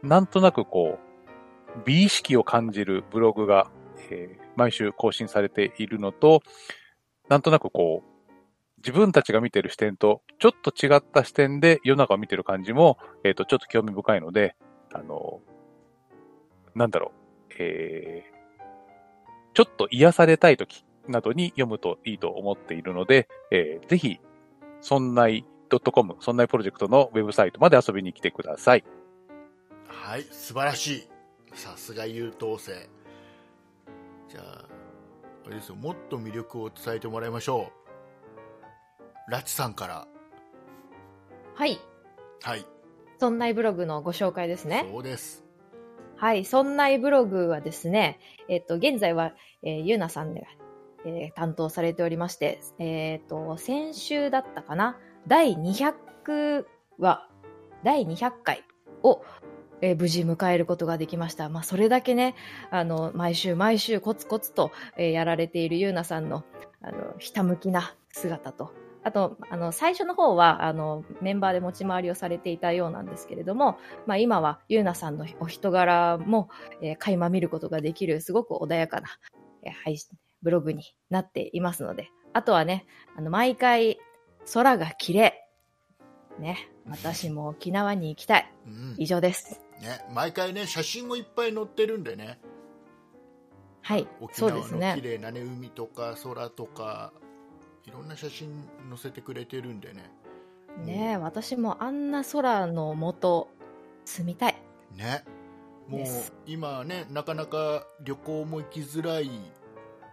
[0.03, 3.71] なんとなくこう、美意識を感じるブログが、
[4.11, 6.41] えー毎週更新されているのと、
[7.29, 8.31] なんとなくこう、
[8.79, 14.57] 自分たちが見てる視点と、ちょっと違った視点で世の中を見てる感じも、えっ、と、ちょっと興味深いので、
[14.93, 15.39] あの、
[16.75, 17.13] なんだろ
[17.51, 24.19] う、えー、ちょっと癒されたい時などに読むといいと思っているので、えー、ぜひ、
[24.81, 28.83] そんない .com、そんないプロジェクトのウェブサイトまで遊びに来てください。
[29.87, 31.07] はい、素晴らしい。
[31.53, 32.89] さすが優等生。
[34.27, 34.65] じゃあ、
[35.45, 37.71] あれですよ、もっと魅力を伝えてもらいましょ
[39.27, 39.31] う。
[39.31, 40.07] ラチさんから。
[41.55, 41.79] はい。
[42.41, 42.65] はい、
[43.19, 44.87] そんないブログのご紹介ですね。
[44.89, 45.43] そうです。
[46.15, 46.45] はい。
[46.45, 49.33] そんないブログはですね、えっと、現在は、
[49.63, 50.47] えーゆうなさんで、
[51.05, 54.97] えー担当されておりまして、えっと、先週だったかな？
[55.27, 56.65] 第200
[56.97, 57.27] 話、
[57.83, 58.63] 第200回
[59.03, 59.23] を、
[59.81, 61.49] えー無事迎えることができました。
[61.49, 62.35] まあ、それだけね、
[62.69, 66.43] あの、毎週毎週コツコツと、えーやられているゆうなさんの、
[66.81, 76.49] あの、ひたむきな姿と、あと、あの、最初の方は、あの、メンバーで持ち回りをされていたようなんですけれども、まあ、今は、ゆうなさんのお人柄も、
[76.81, 79.07] えー垣間見ることができる、すごく穏やかな、
[79.63, 83.99] えー配信ブログになっていますので、あとはね、あの、毎回、
[84.53, 85.45] 空が綺麗。
[86.39, 88.53] ね、私も沖縄に行きたい。
[88.65, 88.95] うん。
[88.97, 89.61] 以上です。
[89.81, 92.39] ね、毎回ね、写真もいっぱい載ってるんでね。
[93.81, 95.01] はい、沖縄の綺。
[95.01, 97.11] 麗なね、海とか空とか、
[97.85, 98.49] いろんな写真
[98.87, 100.11] 載せてくれてるんでね。
[100.85, 103.47] ね私もあんな空の下、
[104.05, 104.61] 住みたい。
[104.95, 105.23] ね。
[105.87, 106.01] もう
[106.45, 109.29] 今ね、なかなか旅行も行きづらい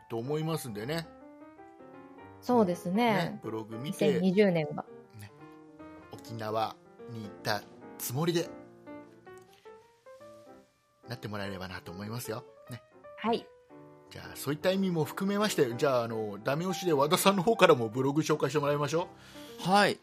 [0.08, 1.08] と思いますんでね。
[2.40, 3.40] そうですね。
[3.42, 4.84] ブログ見て2020年は。
[6.12, 6.74] 沖縄
[7.10, 7.62] に行った
[7.98, 8.48] つもりで
[11.08, 12.44] なってもらえればなと思いますよ。
[12.70, 12.82] ね。
[13.18, 13.46] はい。
[14.10, 19.08] じゃあそういった意味も含めまして、じゃああのダメ押しで和田さんの方からもブログ紹介してもらいましょ
[19.60, 19.98] はい。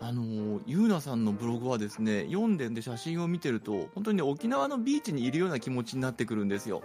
[0.00, 6.82] あのーゆうなさんのブログはですね、読んでで写真を見てると、本当にね沖縄のビーチにいるような気持ちになってくるんですよ。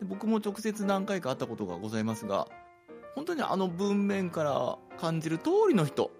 [0.00, 2.48] で僕も直接何回か会ったことがございますが、
[3.14, 6.10] 本当にあの文面から感じる通りの人、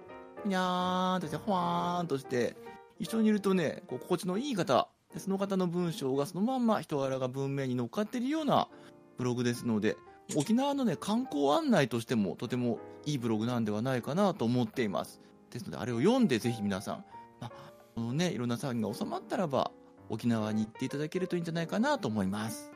[0.44, 2.56] にゃーんとして、ほわーんとして、
[2.98, 8.68] 一緒にいるとね、こう心地のいい方、その方の文章がそのまんま人柄が文面に乗っかっているような
[9.18, 9.96] ブログですので、
[10.34, 15.20] 沖縄のね、観光案内としてもとてもいいブログなんではないかなと思っています。
[15.50, 17.04] ですので、あれを読んでぜひ皆さん、
[17.40, 17.52] まあ、
[17.94, 19.70] このね、いろんな騒ぎが収まったらば、
[20.08, 22.72] 沖縄に行っていただけるといいんじゃないかなと思います。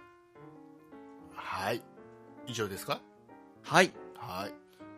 [1.60, 1.64] う。
[1.66, 1.82] はい。
[2.46, 3.00] 以上ですか？
[3.62, 3.92] はい。
[4.16, 4.52] はい。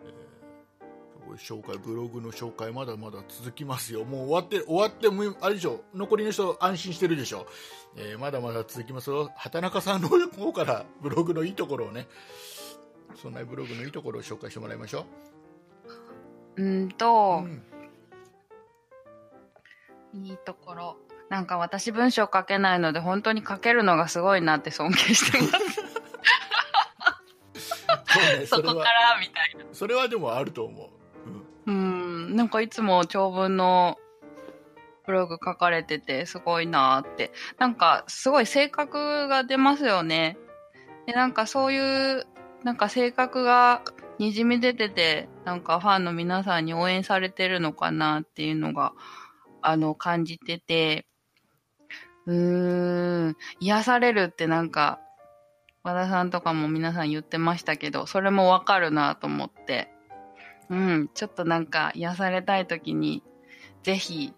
[0.05, 4.05] えーこれ紹介、ブログの紹介まだまだ続きますよ。
[4.05, 7.47] もう終わって、終わってもう、あれでしょ、残りの人安心してるでしょ。
[7.97, 9.31] えーまだまだ続きますよ。
[9.37, 12.09] 畑中さんの方からブログのいいところをね、
[13.15, 15.05] そんなブログのいいところを紹介してもらいましょ
[16.57, 16.93] うーんう。
[16.93, 17.63] とう、ん
[20.25, 20.97] いいところ。
[21.29, 25.82] なんか私文章書けないので本当に書けるのがすごいなって尊敬してます。
[28.13, 29.65] そうね、そこからみたいな。
[29.73, 30.89] それはでもあると思う。
[31.67, 33.99] うんうん、なんかいつも長文の
[35.07, 37.33] ブログ書かれててすごいなーって。
[37.59, 40.37] なんかすごい性格が出ますよね。
[41.07, 42.27] で、なんかそういう、
[42.63, 43.83] なんか性格が
[44.19, 48.93] にじみ出てて、なんかファンの皆さんに応援されてるのかなっていうのが、
[49.63, 51.07] あの、感じてて、
[52.27, 55.01] うーん、癒されるってなんか、
[55.85, 59.91] 和田さんとかも皆さん言ってましたけど、それもわかるなと思って、
[60.71, 63.23] うん、ちょっとなんか癒されたい時に、
[63.83, 64.33] ぜひ、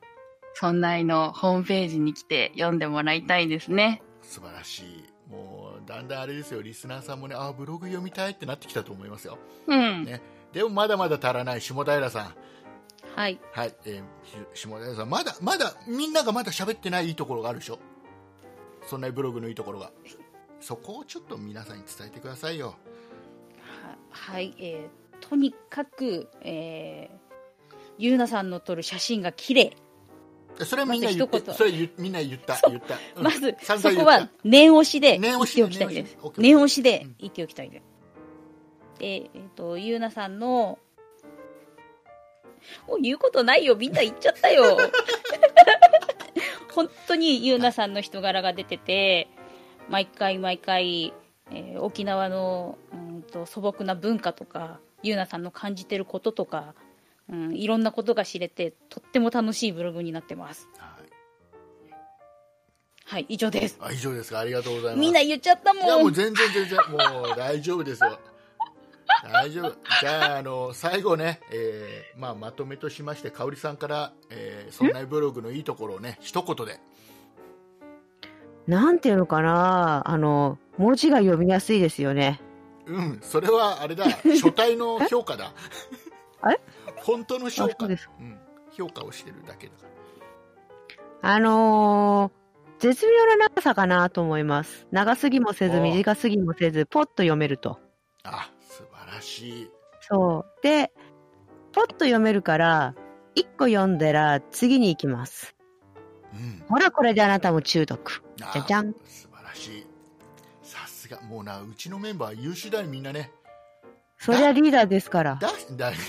[0.54, 4.02] そんないのホームページに来て読んでもらいたいですね。
[4.22, 5.04] 素晴らしい。
[5.30, 9.38] もう、だんだんあれですよ、リスナーさんもね、あ、ブログ読みたいってなってきたと思いますよ。
[9.66, 10.04] うん。
[10.04, 10.22] ね
[10.52, 12.34] でもまだまだ足らない下平さん。
[13.16, 13.38] はい。
[13.52, 17.78] はい、えーし下平さん、まだ、まだ、みんながまだ喋ってないいいところがあるでしょ
[18.86, 19.92] そんなブログのいいところが。
[20.64, 22.76] そこをちょっと皆さんに伝えてくださいよ。
[23.60, 29.76] ははい、えーとにかく、えー、ゆうなさんの撮る写真が綺麗。
[30.58, 31.24] それはみんな言。
[31.24, 33.24] ってまず一言それみんな言った言った、うん。
[33.24, 36.16] まず、散そこは念押しで言っ念押しておきたいです。
[36.36, 36.82] 念押し。
[36.82, 37.02] で。
[37.04, 37.16] うん。
[37.18, 37.82] 言っておきたいです。
[39.00, 40.78] で、えっ、と、ゆうなさんの、
[42.86, 44.78] もう言うことないよ、みんな言っちゃったよ。
[46.72, 49.28] 本当にゆうなさんの人柄が出てて、
[49.88, 51.12] 毎回毎回、
[51.50, 56.74] えー沖縄のうんと素朴な文化とか、ゆうなさんの感じてることとか、
[57.30, 60.68] うん、いろんなことが知れて、とっても楽しいブログになってます。
[60.78, 61.04] はい
[63.06, 63.76] はい、以上です。
[63.80, 64.38] あ以上ですか？
[64.40, 66.04] ありがとうございますみんな言っちゃったいやも。
[66.04, 68.18] もうん全然全然もう大丈夫ですよ
[69.30, 76.80] 大丈夫じゃああの最後ね、えーまあ、まとめとしまして香織さんから、えー、そんなブログのいいところをね一言で
[78.66, 80.02] なんていうのかな？
[80.06, 82.40] あの、文字が読みやすいですよね。
[82.86, 84.04] うんそれはあれだ
[84.38, 85.52] 書体の評価だ
[86.42, 86.60] あれ？
[86.96, 88.38] 本当の評価ですうん、
[88.72, 89.78] 評価をしてるだけだか
[91.22, 92.44] あのー
[92.80, 94.86] 絶妙な長さかなと思います。
[94.90, 97.78] 長すぎもせず、お短すぎもせず、ポッと読めると。
[98.24, 100.62] らあ素晴らしいそう。
[100.62, 100.92] で、
[101.72, 102.94] ポッと読めるから、
[103.34, 105.53] 一個読んだら次に行きます。
[106.34, 106.64] うん。
[106.68, 108.22] ほら、これであなたも中毒。
[108.42, 108.92] あじゃじゃん。
[109.06, 109.86] 素晴らしい。
[110.62, 111.20] さすが。
[111.22, 113.30] もうなうちのメンバー優秀だねみんなね。
[114.18, 115.38] そりゃリーダーですから。
[115.40, 115.96] だだだ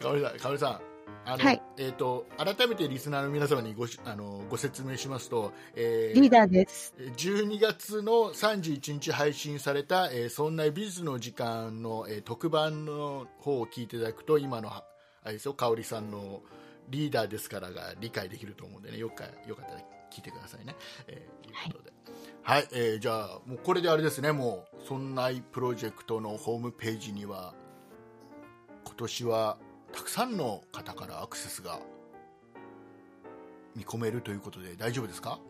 [0.00, 0.80] かおりさんかおりさん。
[1.28, 1.62] あの、はい。
[1.76, 6.94] えっ、と改めてリスナーの皆様にごしあのご説明しますと、えーリーダーです。
[6.98, 14.84] 12月の31日配信された「えーそんな美術の時間の」えー特番の方を聞いていただくと今のは
[15.24, 16.42] あれですよ香織さんの
[16.88, 19.80] リーダーですからが理解できると思うんでねよかよかったら
[20.10, 20.76] 聞いてくださいね。
[21.08, 21.92] えー、ということで
[22.42, 27.54] はい、えーじゃあもうこれであれですねもうそんなプロジェクトのホームページには
[28.84, 29.58] 今年は
[29.92, 31.80] たくさんの方からアクセスが
[33.74, 35.40] 見込めるということで大丈夫ですか？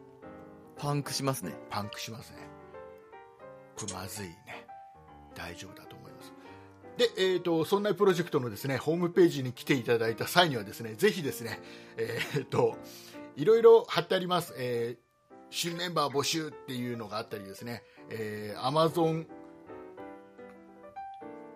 [0.78, 1.52] パンクしますね。
[1.70, 2.38] パンクしますね。
[3.76, 4.66] これまずいね。
[5.34, 6.05] 大丈夫だと思います。
[6.96, 11.60] で、えっ、と、そんなプロジェクトのですね、ホームページに来ていただいた際にはですね、ぜひですね、
[11.96, 12.76] えっ、と、
[13.36, 14.54] いろいろ貼ってあります。
[14.56, 15.06] えー
[15.50, 19.26] 新メンバー募集っていうのがあったりですね、えー、Amazon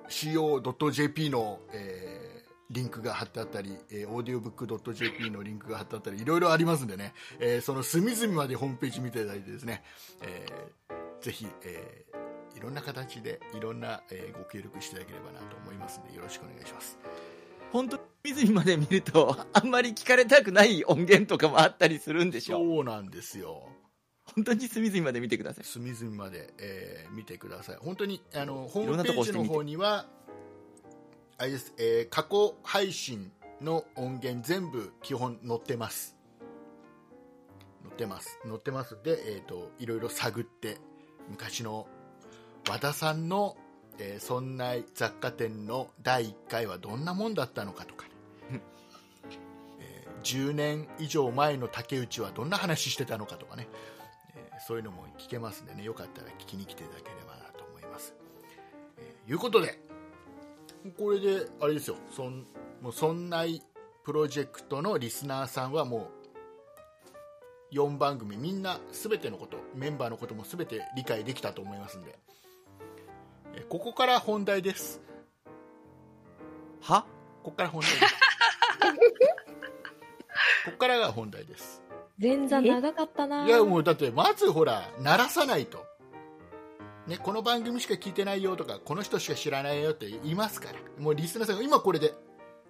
[0.09, 2.31] co.jp の、えー
[2.71, 9.83] リンクが貼ってあったり、えー、audiobook.jp のリンクが貼ってあったり、いろいろありますんでね、えーその隅々までホームページ見ていただいてですね、
[10.23, 16.99] えーぜひ、えーいろんな形でいろんな、えーご協力していただければなと思いますのでよろしくお願いします。
[17.73, 23.69] 本当に隅まで見ると、 あんまり聞かれたくない音源とかもあったりするんでしょそうなんですよ。
[24.35, 25.65] 本当に隅々まで見てください。
[25.65, 27.77] 隅々まで、えー見てください。
[27.77, 30.07] 本当にあのホームページの方には
[31.39, 36.17] あれです、えー過去配信の音源全部基本載ってます。
[37.83, 38.39] 載ってます。
[38.45, 40.79] 載ってますんで、えっ、といろいろ探って
[41.29, 41.87] 昔の
[42.69, 43.57] 和田さんの、
[43.99, 48.07] えーそんな雑貨店の第1回はどんなもんだったのかとか
[48.51, 48.61] ね、
[49.81, 53.69] えー10年以上前の竹内はどんな話してたのかとかね、
[54.35, 55.85] えーそういうのも聞けますんでね。
[55.85, 58.15] よかったら聞きに来ていただければなと思います。
[58.99, 59.79] えーいうことで
[60.99, 61.97] これであれですよ。
[62.15, 62.47] そん
[62.81, 63.45] もうそんな
[64.05, 66.09] プロジェクトのリスナーさんはも
[67.73, 72.11] う4番組みんな全てのことメンバーのことも全て理解できたと思いますんで。
[72.11, 72.50] えー
[73.69, 75.01] ここから本題です。
[76.81, 77.05] は？
[77.43, 78.05] ここから本題です。
[80.67, 81.83] ここからが本題です。
[82.21, 83.47] 前座長かったな。
[83.47, 85.87] いやもうだってまずほら鳴らさないと、
[87.07, 90.79] ね、この番組しか聞いてないよとかこの人しか知らないよって言いますから。
[90.99, 92.15] もうリスナーさんが今これで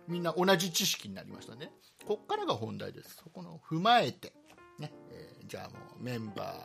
[0.06, 1.72] みんな同じ知識になりましたね。
[2.06, 3.16] こっからが本題です。
[3.16, 4.32] そこの踏まえて、
[4.78, 6.58] ねえーじゃあもうメンバー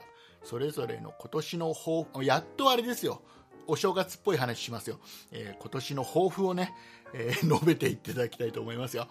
[0.43, 3.24] それぞれの今年の抱負やっとあれですよ
[3.68, 4.99] お正月っぽい話しますよ、
[5.32, 6.74] えー今年の抱負をね、
[7.13, 9.07] えー 述べていただきたいと思いますよ。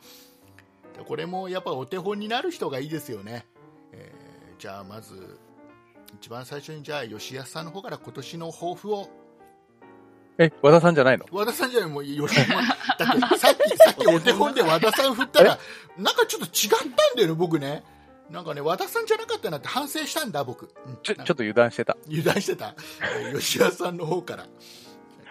[0.97, 3.47] でこれもやっぱお手本になる人がいいですよね。
[3.93, 5.39] えーじゃあまず
[6.15, 9.11] 一番最初にじゃあ吉安さんの方から今年の抱負を。
[10.39, 11.27] え、和田さんじゃないの？
[11.33, 13.19] 和田さんじゃないもう吉安さん。
[13.19, 15.59] だってさっきさっきお手本で和田さん振ったら
[15.99, 17.83] なんかちょっと違ったんだよね僕ね
[18.31, 21.97] なんかね和田さんじゃなかったなって反省したんだ僕、うんちょ、ちょっと油断してた。
[22.07, 22.75] 油断してた、
[23.20, 24.47] え ー吉安さんの方から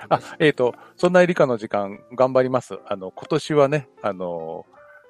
[0.10, 2.78] あ、えっ、と、そんな理科の時間頑張ります。
[2.88, 4.66] あの、今年はね、あの、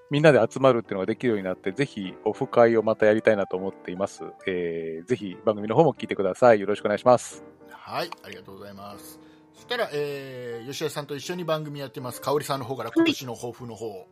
[0.10, 4.24] みんなで集まるっていうのができるようになって、ぜひオフ会をまたやりたいなと思っています。
[4.46, 6.60] えー、ぜひ番組の方も聞いてください。
[6.60, 7.44] よろしくお願いします。
[7.72, 9.20] はい、ありがとうございます。
[9.56, 14.08] そしたら、えー、吉田さんと一緒に番組やってます、香織さんの方から今年の抱負の方を。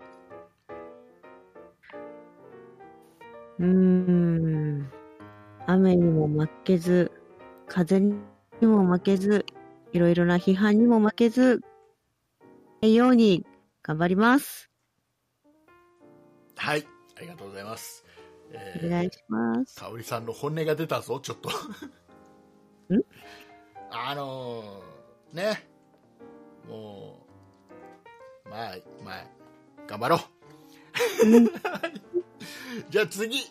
[3.61, 4.91] うーん。
[5.67, 7.11] 雨にも負けず、
[7.67, 8.15] 風に
[8.61, 9.45] も負けず、
[9.93, 11.61] いろいろな批判にも負けず、
[12.81, 13.45] ないように
[13.83, 14.71] 頑張ります。
[16.57, 16.87] はい、
[17.17, 18.03] ありがとうございます。
[18.51, 19.79] えお願いします。
[19.79, 21.49] 香織さんの本音が出たぞ、ちょっと。
[21.49, 23.01] ん？
[23.91, 25.67] あのー、ね、
[26.67, 27.27] も
[28.45, 29.27] う、まあ、まあ、
[29.85, 30.19] 頑張ろう。
[32.91, 33.49] じゃあ次。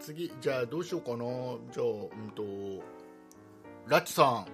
[0.00, 1.18] 次、じゃあどうしようかな。
[1.72, 2.42] じゃあ、うんと、
[3.86, 4.46] ラッチさん、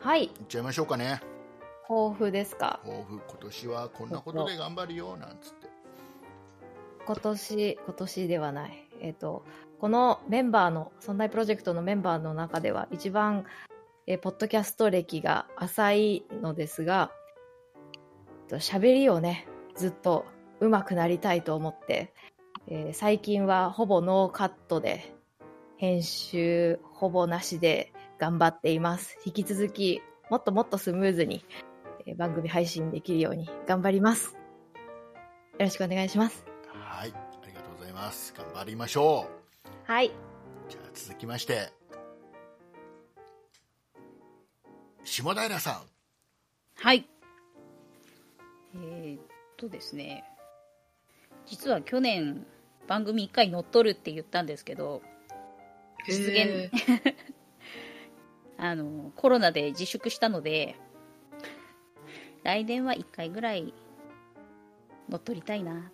[0.00, 1.20] はい、いっちゃいましょうかね。
[1.86, 2.80] 抱負ですか？
[2.82, 5.68] 抱負、今年はこんなことで頑張るよ、なんつって。
[7.06, 8.88] 今年、今年ではない。
[9.00, 9.44] えっ、と、
[9.78, 13.44] このメンバーの、そんなプロジェクトのメンバーの中では一番、
[14.08, 17.12] えーポッドキャスト歴が浅いのですが、
[17.84, 19.46] えっと喋りをね、
[19.76, 20.26] ずっと
[20.58, 22.12] 上手くなりたいと思って、
[22.68, 25.14] えー最近はほぼノーカットで、
[25.76, 29.16] 編集ほぼなしで頑張っています。
[29.24, 31.44] 引き続き、もっともっとスムーズに、
[32.06, 34.34] えー番組配信できるように頑張ります。
[34.34, 36.44] よろしくお願いします。
[36.68, 38.34] はい、ありがとうございます。
[38.36, 39.28] 頑張りましょ
[39.84, 40.08] はい。
[40.08, 40.10] う。
[40.68, 41.70] じゃあ続きまして、
[45.04, 45.82] 下平さん。
[46.82, 47.08] はい。
[48.74, 49.20] えーっ
[49.56, 50.24] とですね、
[51.46, 52.44] 実は去年
[52.86, 55.02] 番組1回乗っ取るって言ったんですけど、
[56.06, 56.70] 実現、
[58.58, 60.76] あの、コロナで自粛したので、
[62.42, 63.74] 来年は1回ぐらい
[65.08, 65.90] 乗っ取りたいな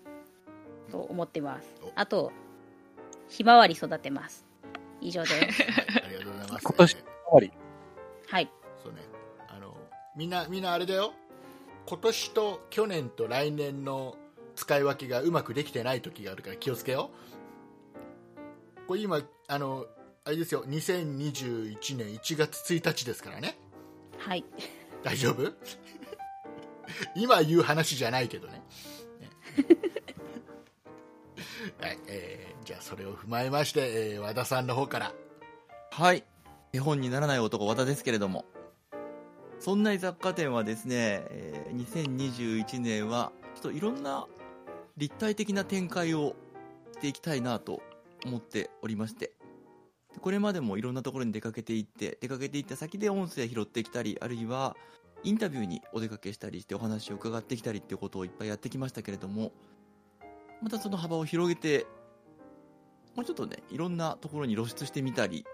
[0.91, 1.93] と思ってますお。
[1.95, 2.31] あと、
[3.29, 4.47] ひまわり育てます。
[5.01, 5.63] 以上です。
[5.63, 6.65] はい、ありがとうございます。
[6.65, 7.53] 今年えー終わり。
[8.29, 8.51] はい。
[8.83, 9.01] そうね、
[9.49, 9.75] あの、
[10.15, 11.15] みんな、みんなあれだよ。
[11.87, 14.17] 今年と去年と来年の
[14.63, 17.11] 使い分けがうまくできてない時があるから気をつけよ
[18.85, 18.87] う。
[18.87, 19.87] これ今、あの、
[20.25, 23.59] あれですよ、2021年1月1日ですからね。
[24.19, 24.45] はい。
[25.03, 25.53] 大丈夫？
[27.17, 28.53] 今言う話じゃないけどね。
[28.53, 29.31] ね
[31.81, 33.81] はい、えーじゃあそれを踏まえまして、
[34.13, 35.13] えー和田さんの方から。
[35.91, 36.23] はい。
[36.73, 38.45] 絵本にならない男、和田ですけれども。
[39.59, 41.87] そんな雑貨店はですね、えー
[42.65, 44.29] 2021年は、ちょっといろんな
[44.97, 46.37] 立体的な展開を
[46.93, 47.83] していきたいなと
[48.25, 49.33] 思っておりまして。
[50.21, 54.77] これまでもいろんなところに出かけていって、出かけていった先で音声拾ってきたり、あるいは
[55.25, 59.53] インタビューにお出かけしたりしてお話を伺ってきたりっていうことをいっぱいやってきましたけれども、
[60.61, 61.87] またその幅を広げて、
[63.17, 65.45] もうちょっとね、いろんなところに露出してみたり、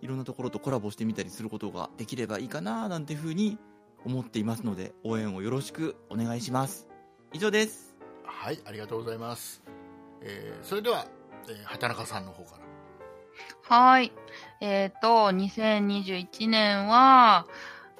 [0.00, 3.58] いろんなところとコラボしてみたりすることができればいいかななんていうふうに
[4.04, 6.86] 思っていますので、応援をよろしくお願いします。
[7.32, 7.95] 以上です。
[8.26, 9.62] はい、ありがとうございます。
[10.22, 11.06] えーそれでは、
[11.48, 12.66] えー畑中さんの方から。
[13.76, 14.12] はい。
[14.60, 17.46] えっ、と、2021年は、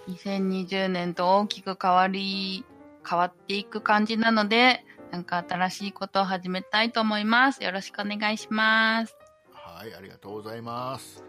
[0.09, 2.64] 2020年と大きく変わり、
[3.09, 7.62] 変わっていく感じなので、なんか新しいことを始めたいと思います。
[7.62, 9.16] よろしくお願いします。
[9.53, 11.22] はい、ありがとうございます。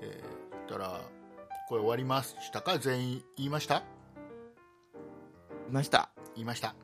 [0.00, 1.00] えー、たら、
[1.68, 2.78] これ終わりましたか？
[2.78, 3.82] 全員言いました？
[5.68, 6.10] いました。
[6.34, 6.74] 言いました。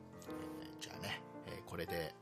[0.61, 1.20] えーじゃあね、えー
[1.71, 2.13] これで、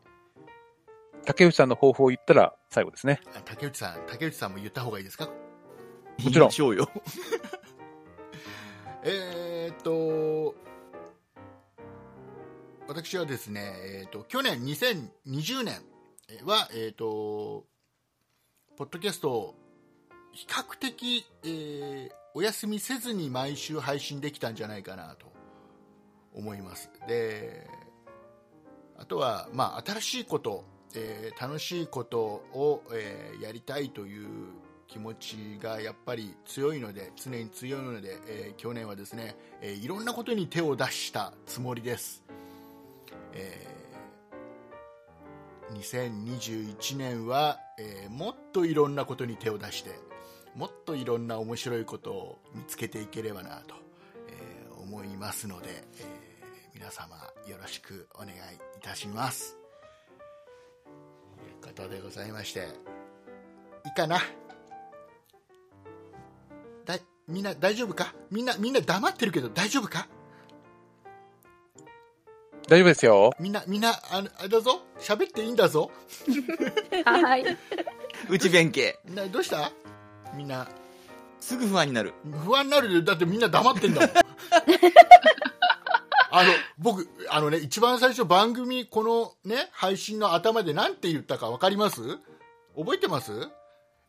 [1.26, 3.20] 竹内さんの抱負を言ったら最後ですね。
[3.36, 5.28] あ竹内さん、竹内さんも言った方がいいですか？
[6.24, 6.88] もちろんしょうよ。
[9.04, 10.54] えーっと、
[12.88, 15.82] 私はですね、えーっと、去年2020年
[16.46, 17.66] は、えーっと、
[18.78, 19.56] ポッドキャストを
[20.32, 25.34] 比較的、えーお休みせずに毎週配信できたんじゃないかなと
[26.36, 26.92] 思います。
[27.08, 27.68] で、
[29.00, 34.28] あとは、まあ、新しいこと、えー楽しいことを、えーやりたいという
[34.88, 42.24] 気持ちがやっぱり強いので常に強いので、えー去年はですね、えいろんなことに手を出したつもりです、
[43.34, 43.68] え
[45.72, 49.92] 2021年は、えもっといろんなことに手を出して
[50.56, 53.76] もっといろんな面白いことを見つけていければなと、
[54.28, 56.39] え思いますので、えー
[56.80, 58.36] 皆様よろしくお願いい
[58.82, 59.58] たします。
[61.62, 62.60] ということでございまして
[63.86, 64.20] いいかな？
[66.86, 68.14] だいみんな大丈夫か？
[68.32, 70.08] みんなみんな黙ってるけど大丈夫か？
[72.70, 73.34] 大丈夫ですよ。
[73.42, 74.82] みんなみんなあのあれだぞ？
[75.02, 75.92] 喋っていいんだぞ？
[77.04, 77.44] はい。
[78.30, 78.98] 内弁慶。
[79.06, 79.74] などうした？
[80.34, 80.66] みんな。
[81.42, 82.14] すぐ不安になる。
[82.46, 84.10] 不安になるよだってみんな黙ってんだもん
[86.40, 92.02] あの僕あのね一番最初番組このね配信の頭で何て言ったか分かります？
[92.78, 93.32] 覚えてます？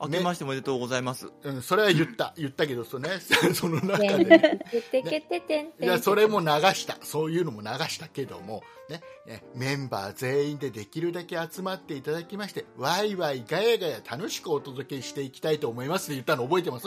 [0.03, 1.29] 明けましておめでとうございます。
[1.43, 3.21] うん、それは言った、 言ったけど、そのね、
[3.53, 4.25] その中で、
[4.71, 9.45] ててけててんてんいや、それも流した、そういうのも流したけども、ね、ね。
[9.55, 16.87] メンバー全員でできるだけ集まっていただきまして、ワイワイガヤガヤ楽しくお届けしていきたいと思いますって言ったの覚えてます？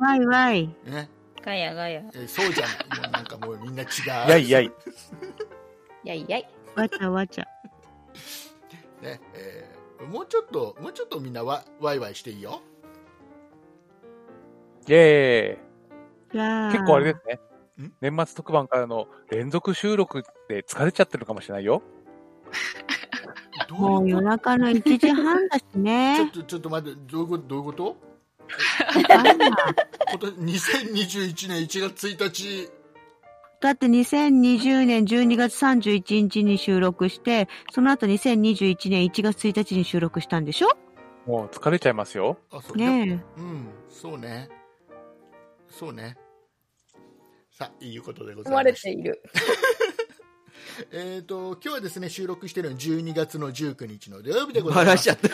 [0.00, 0.66] わいわい。
[0.84, 1.10] ね、
[1.42, 2.02] ガヤガヤ。
[2.14, 3.00] えそうじゃない。
[3.02, 4.30] もうなんかもうみんな違う。
[4.30, 4.72] やいやい。
[6.04, 6.48] やいやい。
[6.74, 7.44] わちゃわちゃ。
[9.02, 12.60] ね、えーもうちょっと、もうちょっとみんなワワイワイしていいよ。
[14.86, 16.72] イェーイ。
[16.72, 17.40] 結構あれですね
[17.84, 17.92] ん？
[18.00, 21.82] 年末特番からの連続収録で疲れちゃってるかもしれないよ。
[23.68, 26.30] どもう夜中の1時半だしちょねっ。
[26.30, 27.44] と、ちょっと待って、どういうこと？
[27.48, 27.96] どういうこと？
[28.94, 32.70] 今年、2021年1月1日、
[33.60, 40.68] だって2020年12月31日に収録して、その後2021年1月1日に収録したんでしょ？
[41.26, 42.38] もう疲れちゃいますよ。
[42.52, 44.48] あ、そうねうん、そうね。
[45.68, 46.16] そうね。
[47.50, 49.20] さあ、いうことでございましてれいる。
[50.92, 55.14] えっ、と、今日はですね、収録しているのは12月の19日の土曜日でございますバラしちゃ。
[55.14, 55.28] った。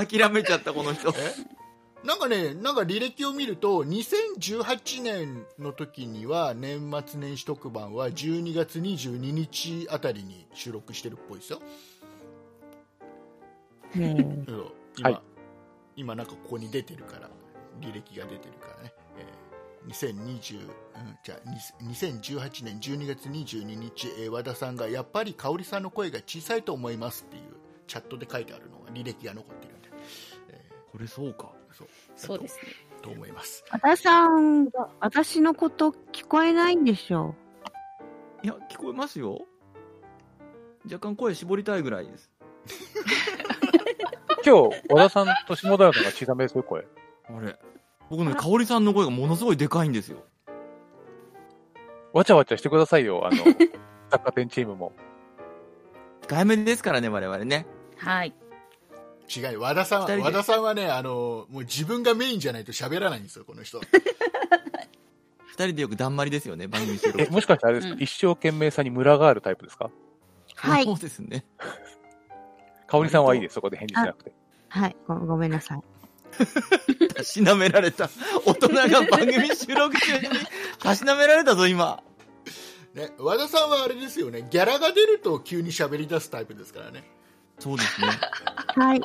[0.06, 1.12] 諦めちゃった、この人。
[2.04, 11.60] なんかね、なんか履歴を見ると、2018年の時には、年末年始特番は12月22日あたりに収録してるっぽいですよ。
[13.96, 14.00] う
[14.96, 15.20] 今、はい
[15.96, 17.28] 今なんかここに出てるから
[17.80, 18.99] 履歴が出てるからね、えー
[19.88, 27.42] 2020、うん、じゃあに2018年12月22日、えー和田さんがやっぱり香織さんの声が小さいと思いますっていう
[27.86, 29.88] チャットで書いてあるのが履歴が残ってるんで、
[30.50, 30.60] え
[30.92, 31.52] これそうか。
[31.70, 32.62] ーそうそうですね。
[33.02, 34.68] とと思います和田さん、
[35.00, 37.34] 私のこと聞こえないんでしょ
[38.42, 39.40] いや、聞こえますよ。
[40.84, 42.30] 若干声絞りたいぐらいです。
[44.44, 46.86] 今日、和田さんと下田さんが小さめですよ、声。
[47.28, 47.58] あれ
[48.10, 50.18] 僕ね、香織さんの声がものすごいでかいんですよ。
[52.12, 53.36] わちゃわちゃしてくださいよ、あの、
[54.10, 54.92] 雑貨店チームも。
[56.22, 57.66] 控えめですからね、我々ね。
[57.96, 58.34] はい。
[59.34, 63.78] 違う和田さんは二人で和田さんはねあのもう自分がメインじゃないと喋らないんですよこの人
[65.46, 67.26] 二人でよくだんまりですよね、番組収録え、。
[67.28, 69.88] もしかしてあれですか、うん一生懸命さにムラがあるタイプですか？
[70.56, 71.44] はいそうですね。
[72.88, 74.32] 香織さんはいいです、そこで返事しなくて。
[74.68, 75.82] はいご、ごめんなさい。
[77.14, 78.08] たしなめられた。
[78.44, 80.28] 大人が番組収録中に
[80.78, 82.02] たしなめられたぞ、今。
[82.94, 87.08] ね和田さんはあれですよねギャラが出ると急に喋り出すタイプですからね
[87.60, 88.08] そうですね。
[88.74, 89.02] はい。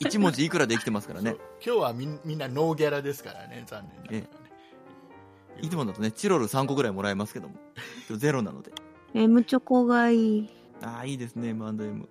[0.00, 1.36] 一文字いくらで生きてますからね。
[1.64, 4.48] 今日はみんみんなノーギャラですからね残念ながらね
[5.60, 7.56] いつもだとね、チロル3個ぐらいもらえますけども。
[8.16, 8.72] ゼロなので。
[9.14, 10.50] M チョコがいい。
[10.82, 12.08] ああ、いいですね、M&M。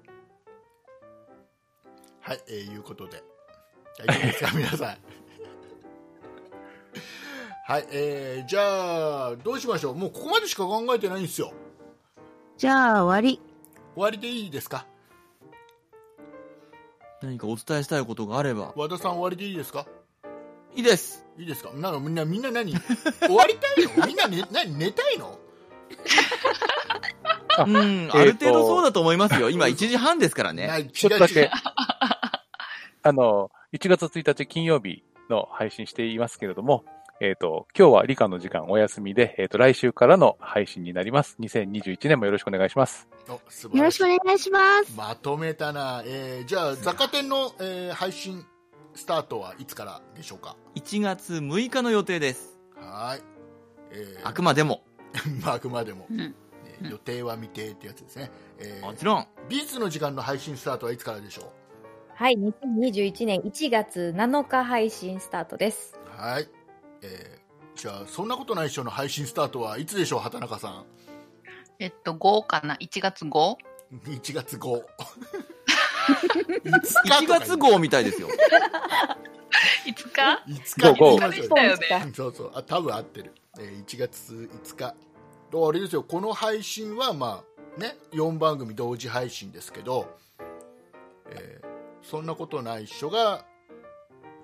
[2.20, 3.24] はい、えーいうことで
[3.98, 4.98] 大丈夫ですか皆さん。
[7.70, 9.96] はいえー、じゃあどうしましょう。
[9.96, 11.52] もうここまでしか考えてないんですよ。
[12.58, 13.42] じゃあ、終わり。
[13.94, 14.86] 終わりでいいですか？
[17.22, 18.74] 何かお伝えしたいことがあれば。
[18.76, 19.86] 和田さん終わりでいいですか？
[20.76, 21.26] いいです。
[21.38, 21.72] いいですか？
[21.74, 22.74] なんかみんなみんな何？
[23.20, 24.06] 終わりたいの？
[24.08, 24.78] みんな、ね、何？
[24.78, 25.38] 寝たいの？
[27.58, 29.50] あ うん、ある程度そうだと思いますよ。
[29.50, 30.90] 今1時半ですからね。
[30.94, 31.50] ちょっとだけ、
[33.04, 36.86] あの、1月1日金曜日の配信していますけれども、
[37.20, 41.36] えっ、と、今日は理科の時間お休みで、えっ、と、来週からの配信になります。
[41.42, 43.10] 2021年もよろしくお願いします。
[43.28, 44.96] お素晴よろらしいしくお願いします。
[44.96, 48.46] まとめたな、えー、じゃあ雑貨店の、えー配信
[48.96, 52.58] スタートはいつからでしょうか？1月6日の予定です。
[52.78, 53.22] はい、
[53.92, 54.86] えーあくまでも。
[55.44, 56.08] まああくまでも、
[56.82, 59.28] 予定は未定ってやつですね、えー、もちろん。
[59.50, 61.52] 美術の時間の配信スタートはいつからでしょ
[62.20, 66.00] はい、2021年1月7日配信スタートです。
[66.18, 66.50] うはい、
[67.04, 70.86] えー、じゃあそんなことないっしょの配信スタートはいつでしょう畑中さん。
[71.78, 73.56] えっと、5かな ?1 月 5?
[74.08, 74.84] 1月5
[76.66, 78.30] 1 月号みたいですよ。
[79.86, 80.82] いつか5日？
[80.82, 82.12] ゴーゴー言いましょうだよね。
[82.16, 82.52] そうそう。
[82.56, 84.96] あ多分合ってる、えー1月5日。
[85.52, 86.02] とあれですよ。
[86.02, 87.44] この配信はま
[87.78, 90.18] あね4番組同時配信ですけど、
[91.30, 93.46] えーそんなことないっしょが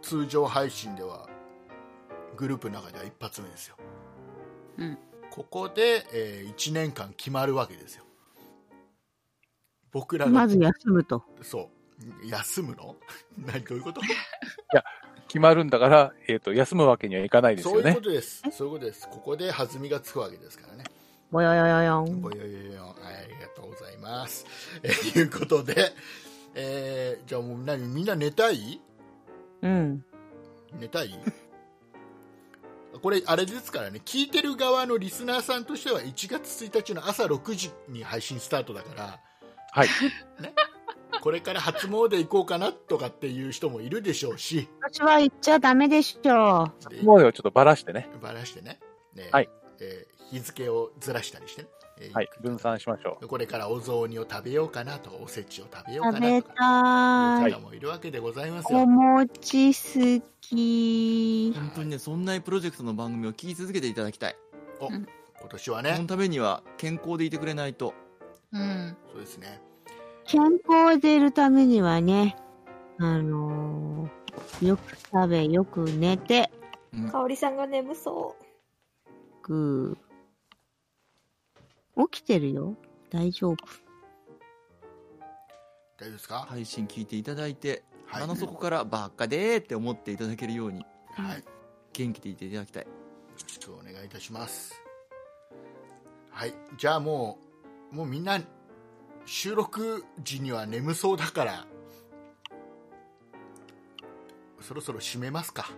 [0.02, 1.28] 通常配信では
[2.36, 3.76] グループの中では一発目ですよ、
[4.78, 4.98] うん。
[5.32, 8.04] ここで、え1年間決まるわけですよ。
[9.92, 11.24] 僕らのまず休むと。
[11.42, 11.70] そ
[12.24, 12.28] う。
[12.28, 12.96] 休むの？
[13.38, 14.02] 何どういうこと？
[15.28, 17.82] 決まるんだから、えっ、と、休むわけにはいかないですよね。
[17.82, 18.02] そういうこ。
[18.02, 18.44] とです。
[18.52, 19.10] そういうことです。
[19.10, 20.84] ここで弾みがつくわけですからね。
[21.32, 22.22] ぼよよよよん。
[22.22, 24.46] ぼよよよよはいありがとうございます。
[24.84, 25.92] えーいうことで、
[26.56, 28.82] えーじゃあもう何みんな寝たい？
[29.62, 30.06] うん。
[30.80, 31.20] 寝たい？
[33.02, 39.20] これあれですからね聞いてる側のリスナーさんとしては1月1日の朝6時に配信スタートだから。
[39.72, 39.88] はい。
[41.22, 44.68] これから初詣行こうかなとかっていう人もいるでしょうし。
[44.82, 48.10] 私は言っちゃダメでしょでもうをちょっとばらしてね。
[48.22, 48.80] ばらしてね。
[49.16, 49.30] ね。
[49.32, 49.50] はい。
[49.80, 51.68] えー日付をずらしたりしてね、
[52.00, 52.30] えーはい。
[52.42, 53.28] 分散しましょう。
[53.28, 57.52] これからお雑煮を食べようかなとかおせちを食べようか食べなとかたい。
[57.52, 61.54] いう方もいるわけでございますよ、お餅好き。
[61.56, 64.36] 本当にね、そんなプロジェクトの番組を聞き続けていただきたい。
[64.80, 67.94] 今年はそねのためには健康でいてくれないと。
[68.52, 68.96] うん。
[69.12, 69.62] そうですね
[70.26, 72.38] 健康でいるためにはね、
[72.98, 76.50] あのーよく食べ、よく寝て、
[76.94, 78.36] うんかおりさんが眠そ
[79.42, 79.98] く
[82.12, 82.76] 起きてるよ。
[83.10, 83.56] 大丈夫。
[85.98, 86.46] 大丈夫ですか？
[86.50, 91.44] 配信聞いていただいて、はいあの底からばっかでーって思っていただけるように、はいよ
[91.94, 92.86] 元気でいていただきたい。
[92.86, 92.92] ろ
[93.48, 94.74] しくお願いいたします
[96.32, 97.40] はいじゃあも
[97.92, 98.40] うもうみんな
[99.26, 101.66] 収録時には眠そうだから
[104.62, 105.70] そろそろ締めますか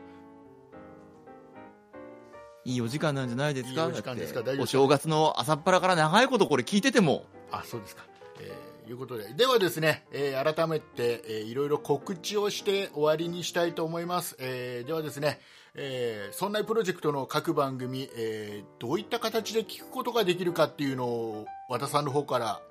[2.66, 3.84] いいお時間なんじゃないですか？
[3.84, 4.42] いいお時間ですか？
[4.42, 4.58] だって。
[4.58, 4.80] 大丈夫ですか？
[4.80, 8.04] お正月の朝っぱらから長いことこれ聞いてても、あそうですか、
[8.40, 9.34] えーいうことで。
[9.34, 15.40] ではですね、えー改めて、えーいろいろ告知をして終わりにしたいと思います、えーではですね、
[15.74, 22.62] えー、そんなプロジェクトの各番組、えーどういった形で聞くことができるかっていうのを和田さんの方から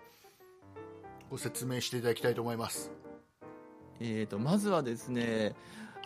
[1.31, 2.93] ご説明していただきたいと思います。
[4.01, 5.55] えー、とまずはですね、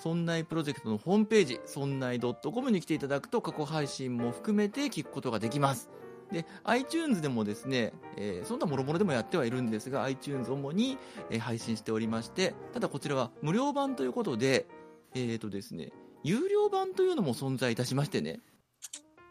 [0.01, 5.91] そんないプロジェクトのホームページ、そんない .com に来ていただくと過去配信も含めて聞くことができます。
[6.31, 10.99] で、iTunes でもですね、えーそんなもろもろでもやってはいるんですが、iTunes 主に、
[11.31, 14.67] えー配信しておりまして、ただこちらは無料版ということで、
[15.15, 15.93] えーとですね、
[16.23, 18.41] 有料版というのも存在いたしましてね、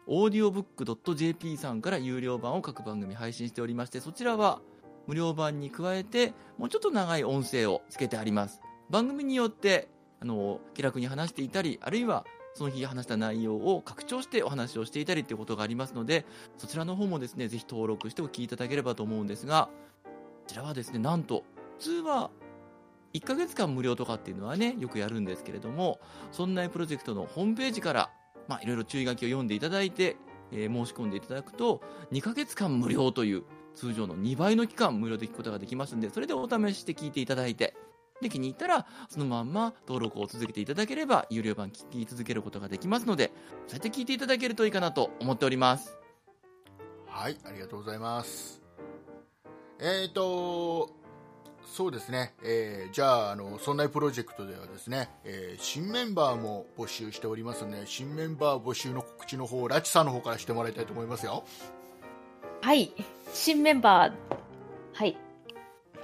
[0.08, 4.60] audiobook.jp さんから有料版を各番組配信しておりまして、そちらは
[5.06, 8.60] 無料版に加えて、もうちょっと長い音声をつけてあります。
[8.90, 9.88] 番組によって、
[10.20, 19.70] あの、気楽に話していたり、あるいは、その日話した内容を拡張してお話をしていたりということがありますので、そちらの方もですね、ぜひ登録してお聞きいただければと思うんですが、
[20.02, 20.10] こ
[20.48, 21.44] ちらはですね、なんと、
[21.78, 22.30] 普通は、
[23.14, 26.00] 1ヶ月間無料とかっていうのはね、よくやるんですけれども、
[26.32, 28.10] そんなプロジェクトのホームページから、
[28.48, 30.16] まあ、いろいろ注意書きを読んでいただいて、
[30.50, 33.44] えー申し込んでいただくと、2ヶ月間無料という、
[33.74, 37.76] 通常の2倍の期間無料で聞くことができますので、それでお試しして聞いていただいて、
[38.20, 43.32] で、気に入ったら、そのまんま登録を続けていただければ、有料版聞き続けることができますので、
[43.66, 45.98] そうやって聞いていただけるといいかなと思っております。
[47.18, 48.62] はいありがとうございます。
[49.80, 50.90] えっ、と
[51.66, 61.44] そうですね、えーじゃああのそんなプロジェクトではですね、えー新メンバーも募集しておりますので新メンバー募集の告知の方ラチさんの方からしてもらいたいと思いますよ。
[62.62, 62.92] うはい。
[63.32, 64.12] 新メンバー。
[64.94, 65.16] はい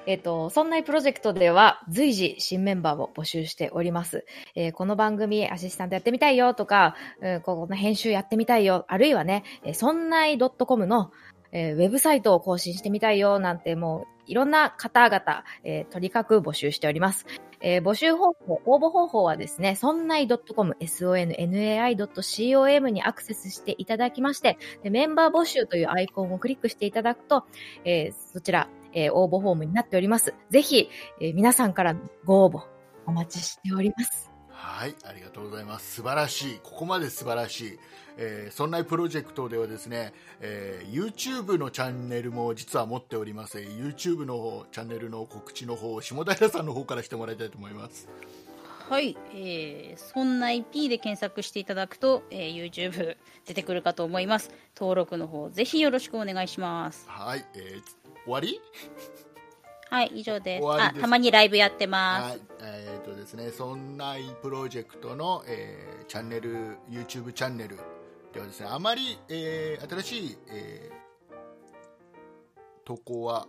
[0.07, 4.26] えっ、と、そんなプロジェクトでは随時新メンバーを募集しております。
[4.55, 11.11] えーこの番組アシスタントやってみたいよとか、うんここの編集やってみたいよ、あるいはね、そんない .com の、
[11.52, 17.24] えーウェブサイトを更新してみたいよなんてもういろんな方々、えーとにかく募集しております。
[17.61, 27.44] えー募集方法、応募方法はですね、そんない .com、sonnai.com にアクセスしていただきまして、でメンバー募集というアイコンをクリックしていただくと、
[27.84, 30.34] えーそちら、えー応募フォームになっております。
[30.51, 30.88] ぜひ、
[31.20, 32.62] えー皆さんからご応募
[33.07, 34.30] お待ちしております。
[34.49, 35.97] はい、ありがとうございます。
[35.97, 36.61] 素晴らしい。
[36.62, 37.78] ここまで素晴らしい。
[38.16, 43.59] えーそんなプロジェクトではですね、えー YouTube のチャンネルも実は持っております。
[43.59, 48.09] YouTube の方チャンネルの告知の方を下平さんの方からしてもらいたいと思います。
[48.88, 53.16] はい、えー、そんな IP で検索していただくと、えー YouTube
[53.47, 54.51] 出てくるかと思います。
[54.76, 57.05] 登録の方、ぜひよろしくお願いします。
[57.09, 58.61] はい、えー終わり？
[59.91, 60.62] はい、以上です。
[60.62, 62.33] 終わりですあ、たまにライブやってます。
[62.33, 67.79] はい、えーとですね、そんなプロジェクトの、えーチャンネル、YouTube チャンネル
[68.33, 70.95] ではですね、あまり、えー新しい、えー
[72.85, 73.47] 投稿は、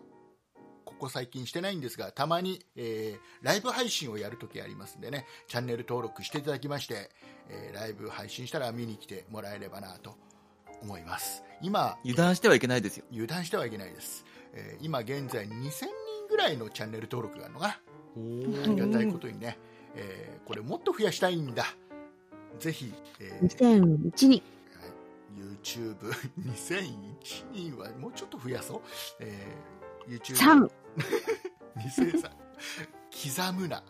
[0.85, 7.09] ここ最近してないんですが、たまに、えーライブ配信をやるときありますんでね、チャンネル登録していただきまして、
[7.49, 10.15] えーライブ配信したら見に来てもらえればなと
[10.81, 11.43] 思います。
[11.61, 13.05] 今、油断してはいけないですよ。
[13.11, 14.23] 油断してはいけないです、
[14.55, 15.89] えー今現在2000人
[16.27, 17.79] ぐぐらいのチャンネル登録があるのかな。
[18.17, 19.57] おありがたいことにね、
[19.95, 21.65] えーこれもっと増やしたいんだ。
[22.59, 23.47] ぜひ、えー
[24.11, 24.41] 2001人。
[25.63, 28.81] YouTube2001 人はもうちょっと増やそう、
[29.19, 30.71] えー、YouTube 3。
[31.77, 32.31] 2003
[33.51, 33.83] 刻むな。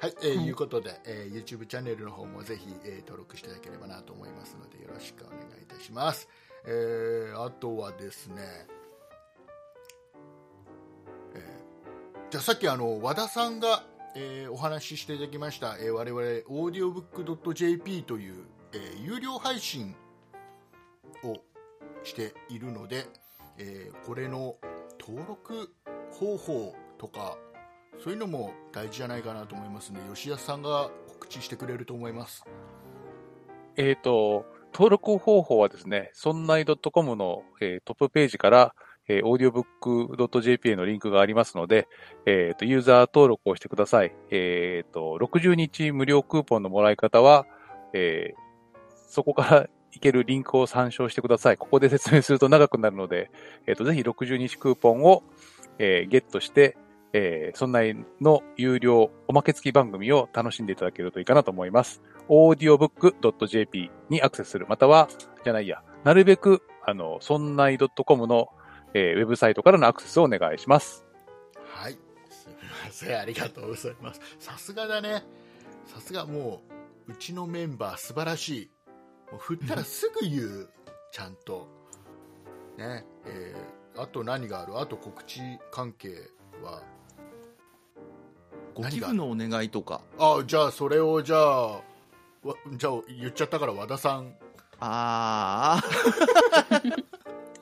[0.00, 0.46] はい、えーはい。
[0.46, 6.28] いうことで、えー YouTube チャンネルの方もぜひ、えー登録していただければなと思いますのでよろしくお願いいたします、
[6.66, 8.66] えーあとはですね、
[12.34, 13.84] じゃあさっきあの和田さんが、
[14.16, 18.34] えーお話ししていただきました、えー我々 audiobook.jp という、
[18.72, 19.94] えー有料配信
[21.22, 21.36] を
[22.02, 23.06] しているので、
[23.56, 24.56] えーこれの
[24.98, 25.72] 登録
[26.10, 27.38] 方法とか
[28.02, 32.42] そういうのも大事じゃないかなと思いますので吉安さんが告知してくれると思います。
[33.76, 38.74] えっ、と、登録方法はですね、そんない .com の、えートップページから、
[39.08, 41.88] えー、audiobook.jp へのリンクがありますので、
[42.26, 44.14] えっ、と、ユーザー登録をしてください。
[44.30, 47.46] えっ、と、60日無料クーポンのもらい方は、
[47.92, 48.44] えー
[49.06, 51.56] そこから行けるリンクを参照してください。
[51.56, 53.30] ここで説明すると長くなるので、
[53.68, 55.22] えっ、と、ぜひ60日クーポンを、
[55.78, 56.76] えーゲットして、
[57.12, 57.82] えーそんな
[58.20, 62.02] の有料おまけ付き番組を楽しんでいただけるといいかなと思います。
[62.28, 64.66] audiobook.jp にアクセスする。
[64.68, 65.08] または、
[65.44, 68.48] じゃないや、なるべく、あの、そんない .com の、
[68.94, 71.04] えーウェブサイトからのアクセスをお願いします。
[71.74, 71.92] はい。
[72.30, 74.20] すみませんありがとうございます。
[74.38, 75.24] さすがだね。
[75.86, 76.62] さすがも
[77.08, 78.70] ううちのメンバー素晴らしい。
[79.32, 80.68] もう振ったらすぐ言う
[81.12, 81.68] ちゃんと。
[82.78, 83.04] ね。
[83.26, 84.80] えーあと何がある？
[84.80, 85.40] あと告知
[85.70, 86.30] 関係
[86.64, 86.82] は？
[88.74, 90.00] ご寄付のお願いとか。
[90.18, 91.82] あじゃあそれをじゃあわ
[92.72, 94.34] じゃあ言っちゃったから和田さん。
[94.80, 95.82] ああ。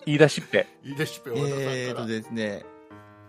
[0.05, 0.67] 言い出しっぺ。
[0.83, 2.65] 言い出しっぺ和田さんから、えーとですね、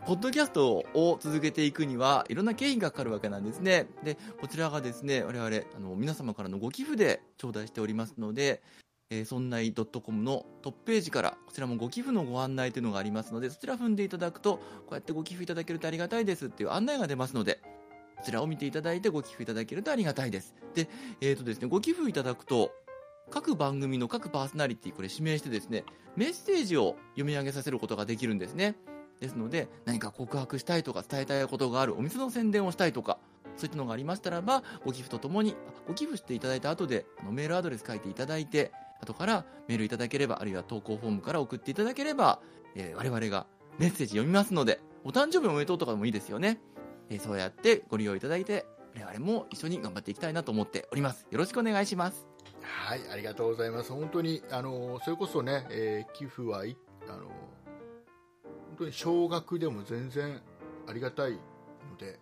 [0.06, 3.88] ポッドキャストを続けていくには、いろんな経費がかかるわけなんですね。
[4.04, 8.62] で、こちらがですね、我々、あの、皆様からのご寄付で頂戴しておりますので、
[9.10, 17.60] えー、そんない .com のトップページから、こちらもご寄付のご案内というのがありますので、そちら踏んでいただくと、こうやってご寄付いただけるとありがたいですっていう案内が出ますので、
[18.18, 20.56] こちらを見ていただいてご寄付いただけるとありがたいです。
[20.74, 20.90] で、
[21.22, 22.72] えーとですね、ご寄付いただくと、
[23.30, 28.76] 各番組の各パーソナリティ、これ指名してですね、メッセージを読み上げさせることができるんですね。
[29.20, 33.18] ですので、何か告白したいとか伝えたいことがある、お店の宣伝をしたいとか、
[33.56, 35.56] そういったのがありましたらば、ご寄付とともに、
[35.88, 38.72] ご寄付していただいた後で、あのメールアドレス書いていただいて、
[39.02, 42.40] 後からメールいただければ、あるいは投稿フォームから送っていただければ、
[42.76, 43.46] えー我々が
[43.80, 46.60] メッセージ読みますので、お誕生日おめでとうとかでもいいですよね。
[47.10, 48.66] えーそうやってご利用いただいて、
[48.96, 51.28] 我々も一緒に頑張っていきたいなと思っております。
[51.32, 52.33] よろしくお願いします。
[52.62, 53.92] はい、ありがとうございます。
[53.92, 56.64] 本当に、あの、それこそね、えー寄付は、あ
[57.16, 60.42] の、本当に少額でも全然
[60.88, 61.40] ありがたいの
[61.98, 62.20] で、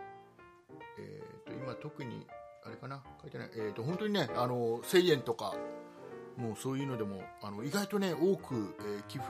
[0.99, 2.28] えっ、と、今特に、
[2.63, 5.55] あれかな、書いてない、えっ、と、本当にね、あの、1000円とか、
[6.38, 9.28] もうそういうのでも、あの、意外とね、多く、えー寄付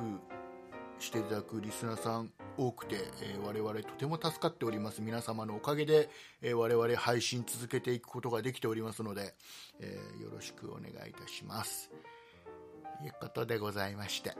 [0.99, 5.01] していただくリスナーさん多くて、えー我々とても助かっております。
[5.01, 6.09] 皆様のおかげで、
[6.41, 9.33] えー我々配信続けていくことができておりますので、
[9.79, 9.97] え
[10.41, 11.91] ろしくお願いいたします。
[12.99, 14.33] ということでございまして。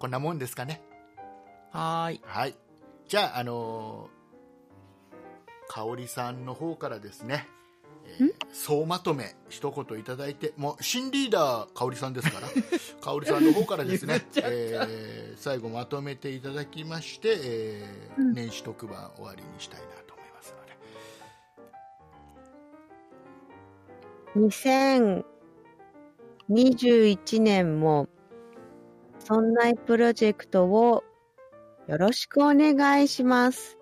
[0.00, 0.82] こんなもんですかね？
[1.70, 2.20] はーい。
[2.24, 2.54] はい。
[3.08, 4.24] じゃあ、あのー
[5.66, 7.48] 香織さんの方からですね、
[8.06, 12.48] えー総まとめ一言いただいて、もう新リーダー香織さんですから、
[13.00, 19.86] 香織さんの方からですね、えー最後まとめていただきまして、えー年始特番終わりにしたいな
[24.36, 25.24] 2021
[27.42, 28.08] 年も、
[29.20, 31.02] そんなプロジェクトを
[31.86, 33.78] よろしくお願いします。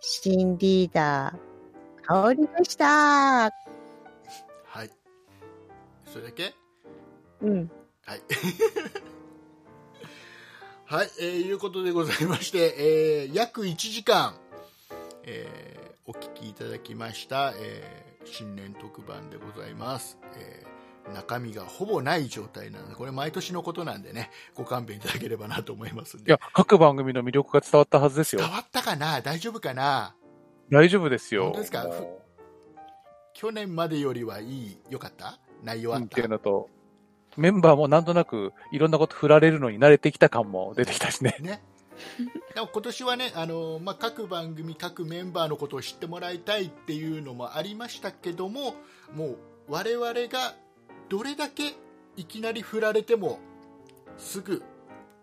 [0.00, 2.86] 新リーダー、香りでした。
[2.86, 3.50] は
[4.84, 4.90] い。
[6.06, 6.54] それだけ？
[7.42, 7.70] うん。
[8.06, 8.22] はい。
[10.86, 12.74] はい、えーいうことでございまして、
[13.24, 14.34] えー約1時間、
[15.24, 20.18] えーお聞きいただきました、えー新年特番でございます。
[20.36, 20.74] えー
[21.12, 26.30] 中身がほぼない状態なので、これ毎年のことなんでね、ご勘弁いただければなと思いますんで。
[26.30, 28.50] いや、各番組の魅力が伝わったはずですよ伝。
[28.50, 29.20] わったかな？
[29.20, 30.16] 大丈夫かな？
[30.70, 31.44] 大丈夫ですよ。
[31.44, 31.84] 本当ですか？
[31.84, 32.22] も
[33.34, 35.38] 去年までよりはいい、よかった？
[35.62, 36.70] 内容あっううんっていうたのと、
[37.36, 41.36] メンバーもなんとなくいろんなこと振られるのに慣れてきた感も出てきたしね。
[41.40, 41.62] ね。
[42.54, 48.74] でも今年はね、あのまあ、各番組、各メンバーのことを知ってもらいたいっていうのもありましたけども、
[49.14, 49.38] もう
[49.68, 50.54] 我々が
[51.08, 51.74] どれだけ
[52.16, 53.38] いきなり振られても
[54.18, 54.62] すぐ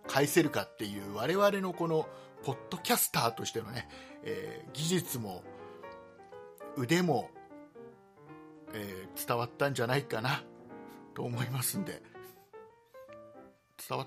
[0.07, 2.07] 返せるかっていう我々のこの
[2.43, 3.87] ポッドキャスターとしてのね、
[4.23, 5.43] えー技術も
[6.77, 7.29] 腕も、
[8.73, 10.41] えー伝わったんじゃないかな
[11.13, 12.01] と思いますんで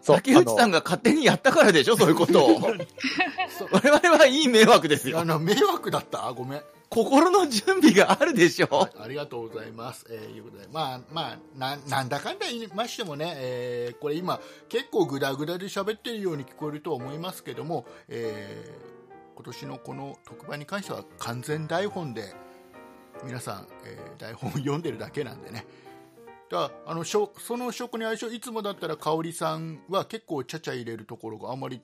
[0.05, 2.61] 竹内さんが勝手にやったからでしょ、 そういうことを。
[2.61, 5.21] 我々はいい迷惑ですよ。
[5.21, 6.27] あの迷惑だった？
[6.29, 8.91] あごめん心の準備があるでしょはい。
[9.05, 10.07] ありがとうございます。
[10.11, 18.95] えーいうことで、まあ、まあ、ななんだかんだ言いましてもね、えーこれ今、結構グダグダで喋ってるように聞こえるとは思いますけども、えー
[19.37, 22.33] 今年のこの特番に関しては完全台本で、
[23.25, 25.67] 皆さん、えー台本を読んでるだけなんでね。
[26.51, 31.81] だあのしょその食に相性いつもだったら香織さんは結構ちゃちゃ入れるところがあんまり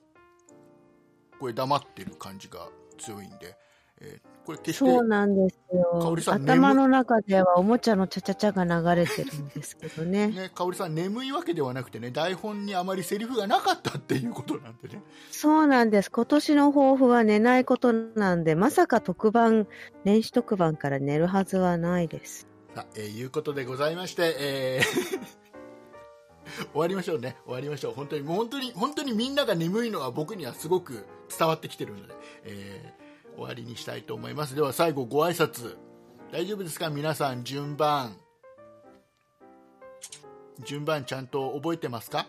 [1.39, 3.57] これ黙ってる感じが強いんで、
[3.99, 6.21] えーこれ決してそうなんです香よ織。
[6.23, 10.27] さん頭の中ではおもちゃのチャチャチャが流れてるんですけどね。
[10.29, 15.01] ね、香織さん眠いわけではなくてね台本にあまりセリフがなかったっていうことなんでね
[15.31, 16.09] そうなんです。
[16.09, 19.67] 今年の抱負は寝ないことなんで、まさか特番、
[20.03, 22.47] 年始特番から寝るはずはないです。
[22.75, 25.21] さあ、えーいうことでございまして、えー
[26.73, 27.37] 終わりましょうね。
[27.45, 27.93] 終わりましょう。
[27.93, 31.05] 本当にもう本当に本当にみんなが眠いのは僕にはすごく
[31.37, 32.13] 伝わってきてるので、
[32.43, 33.01] えー
[33.37, 34.55] 終わりにしたいと思います。
[34.55, 35.77] では最後ご挨拶。
[36.33, 36.89] 大丈夫ですか？
[36.89, 38.17] 皆さん順番。
[40.65, 42.27] 順番ちゃんと覚えてますか？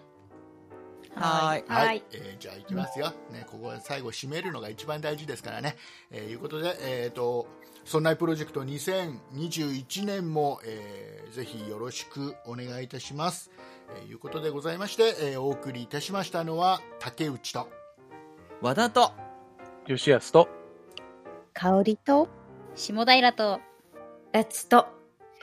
[1.16, 1.64] はーい。
[1.68, 2.02] はい。
[2.12, 5.76] えーじゃあ行きますよ、ね、ここは最後締めるのが一番大事ですからね。
[6.12, 7.48] えーいうことで、えー、と
[7.84, 13.50] そんなプロジェクト2021年も、えーぜひよろしくお願いいたします。
[13.96, 17.68] えーいうことでございまして、えーお送りいたしましたのは竹内と
[18.60, 19.12] 和田と、
[19.86, 20.48] 吉安と、
[21.54, 22.28] 香りと、
[22.74, 23.60] 下平と、
[24.32, 24.86] えつと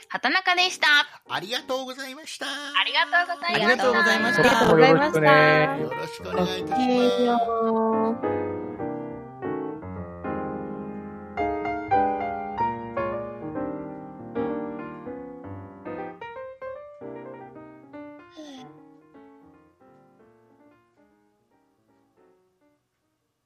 [0.08, 0.86] 畑中でした。
[1.28, 2.46] ありがとうございました。
[2.46, 4.42] ありがとうございました。
[4.42, 7.44] ありがとうございましたよろしくお願いいたしえます。
[8.26, 8.39] ー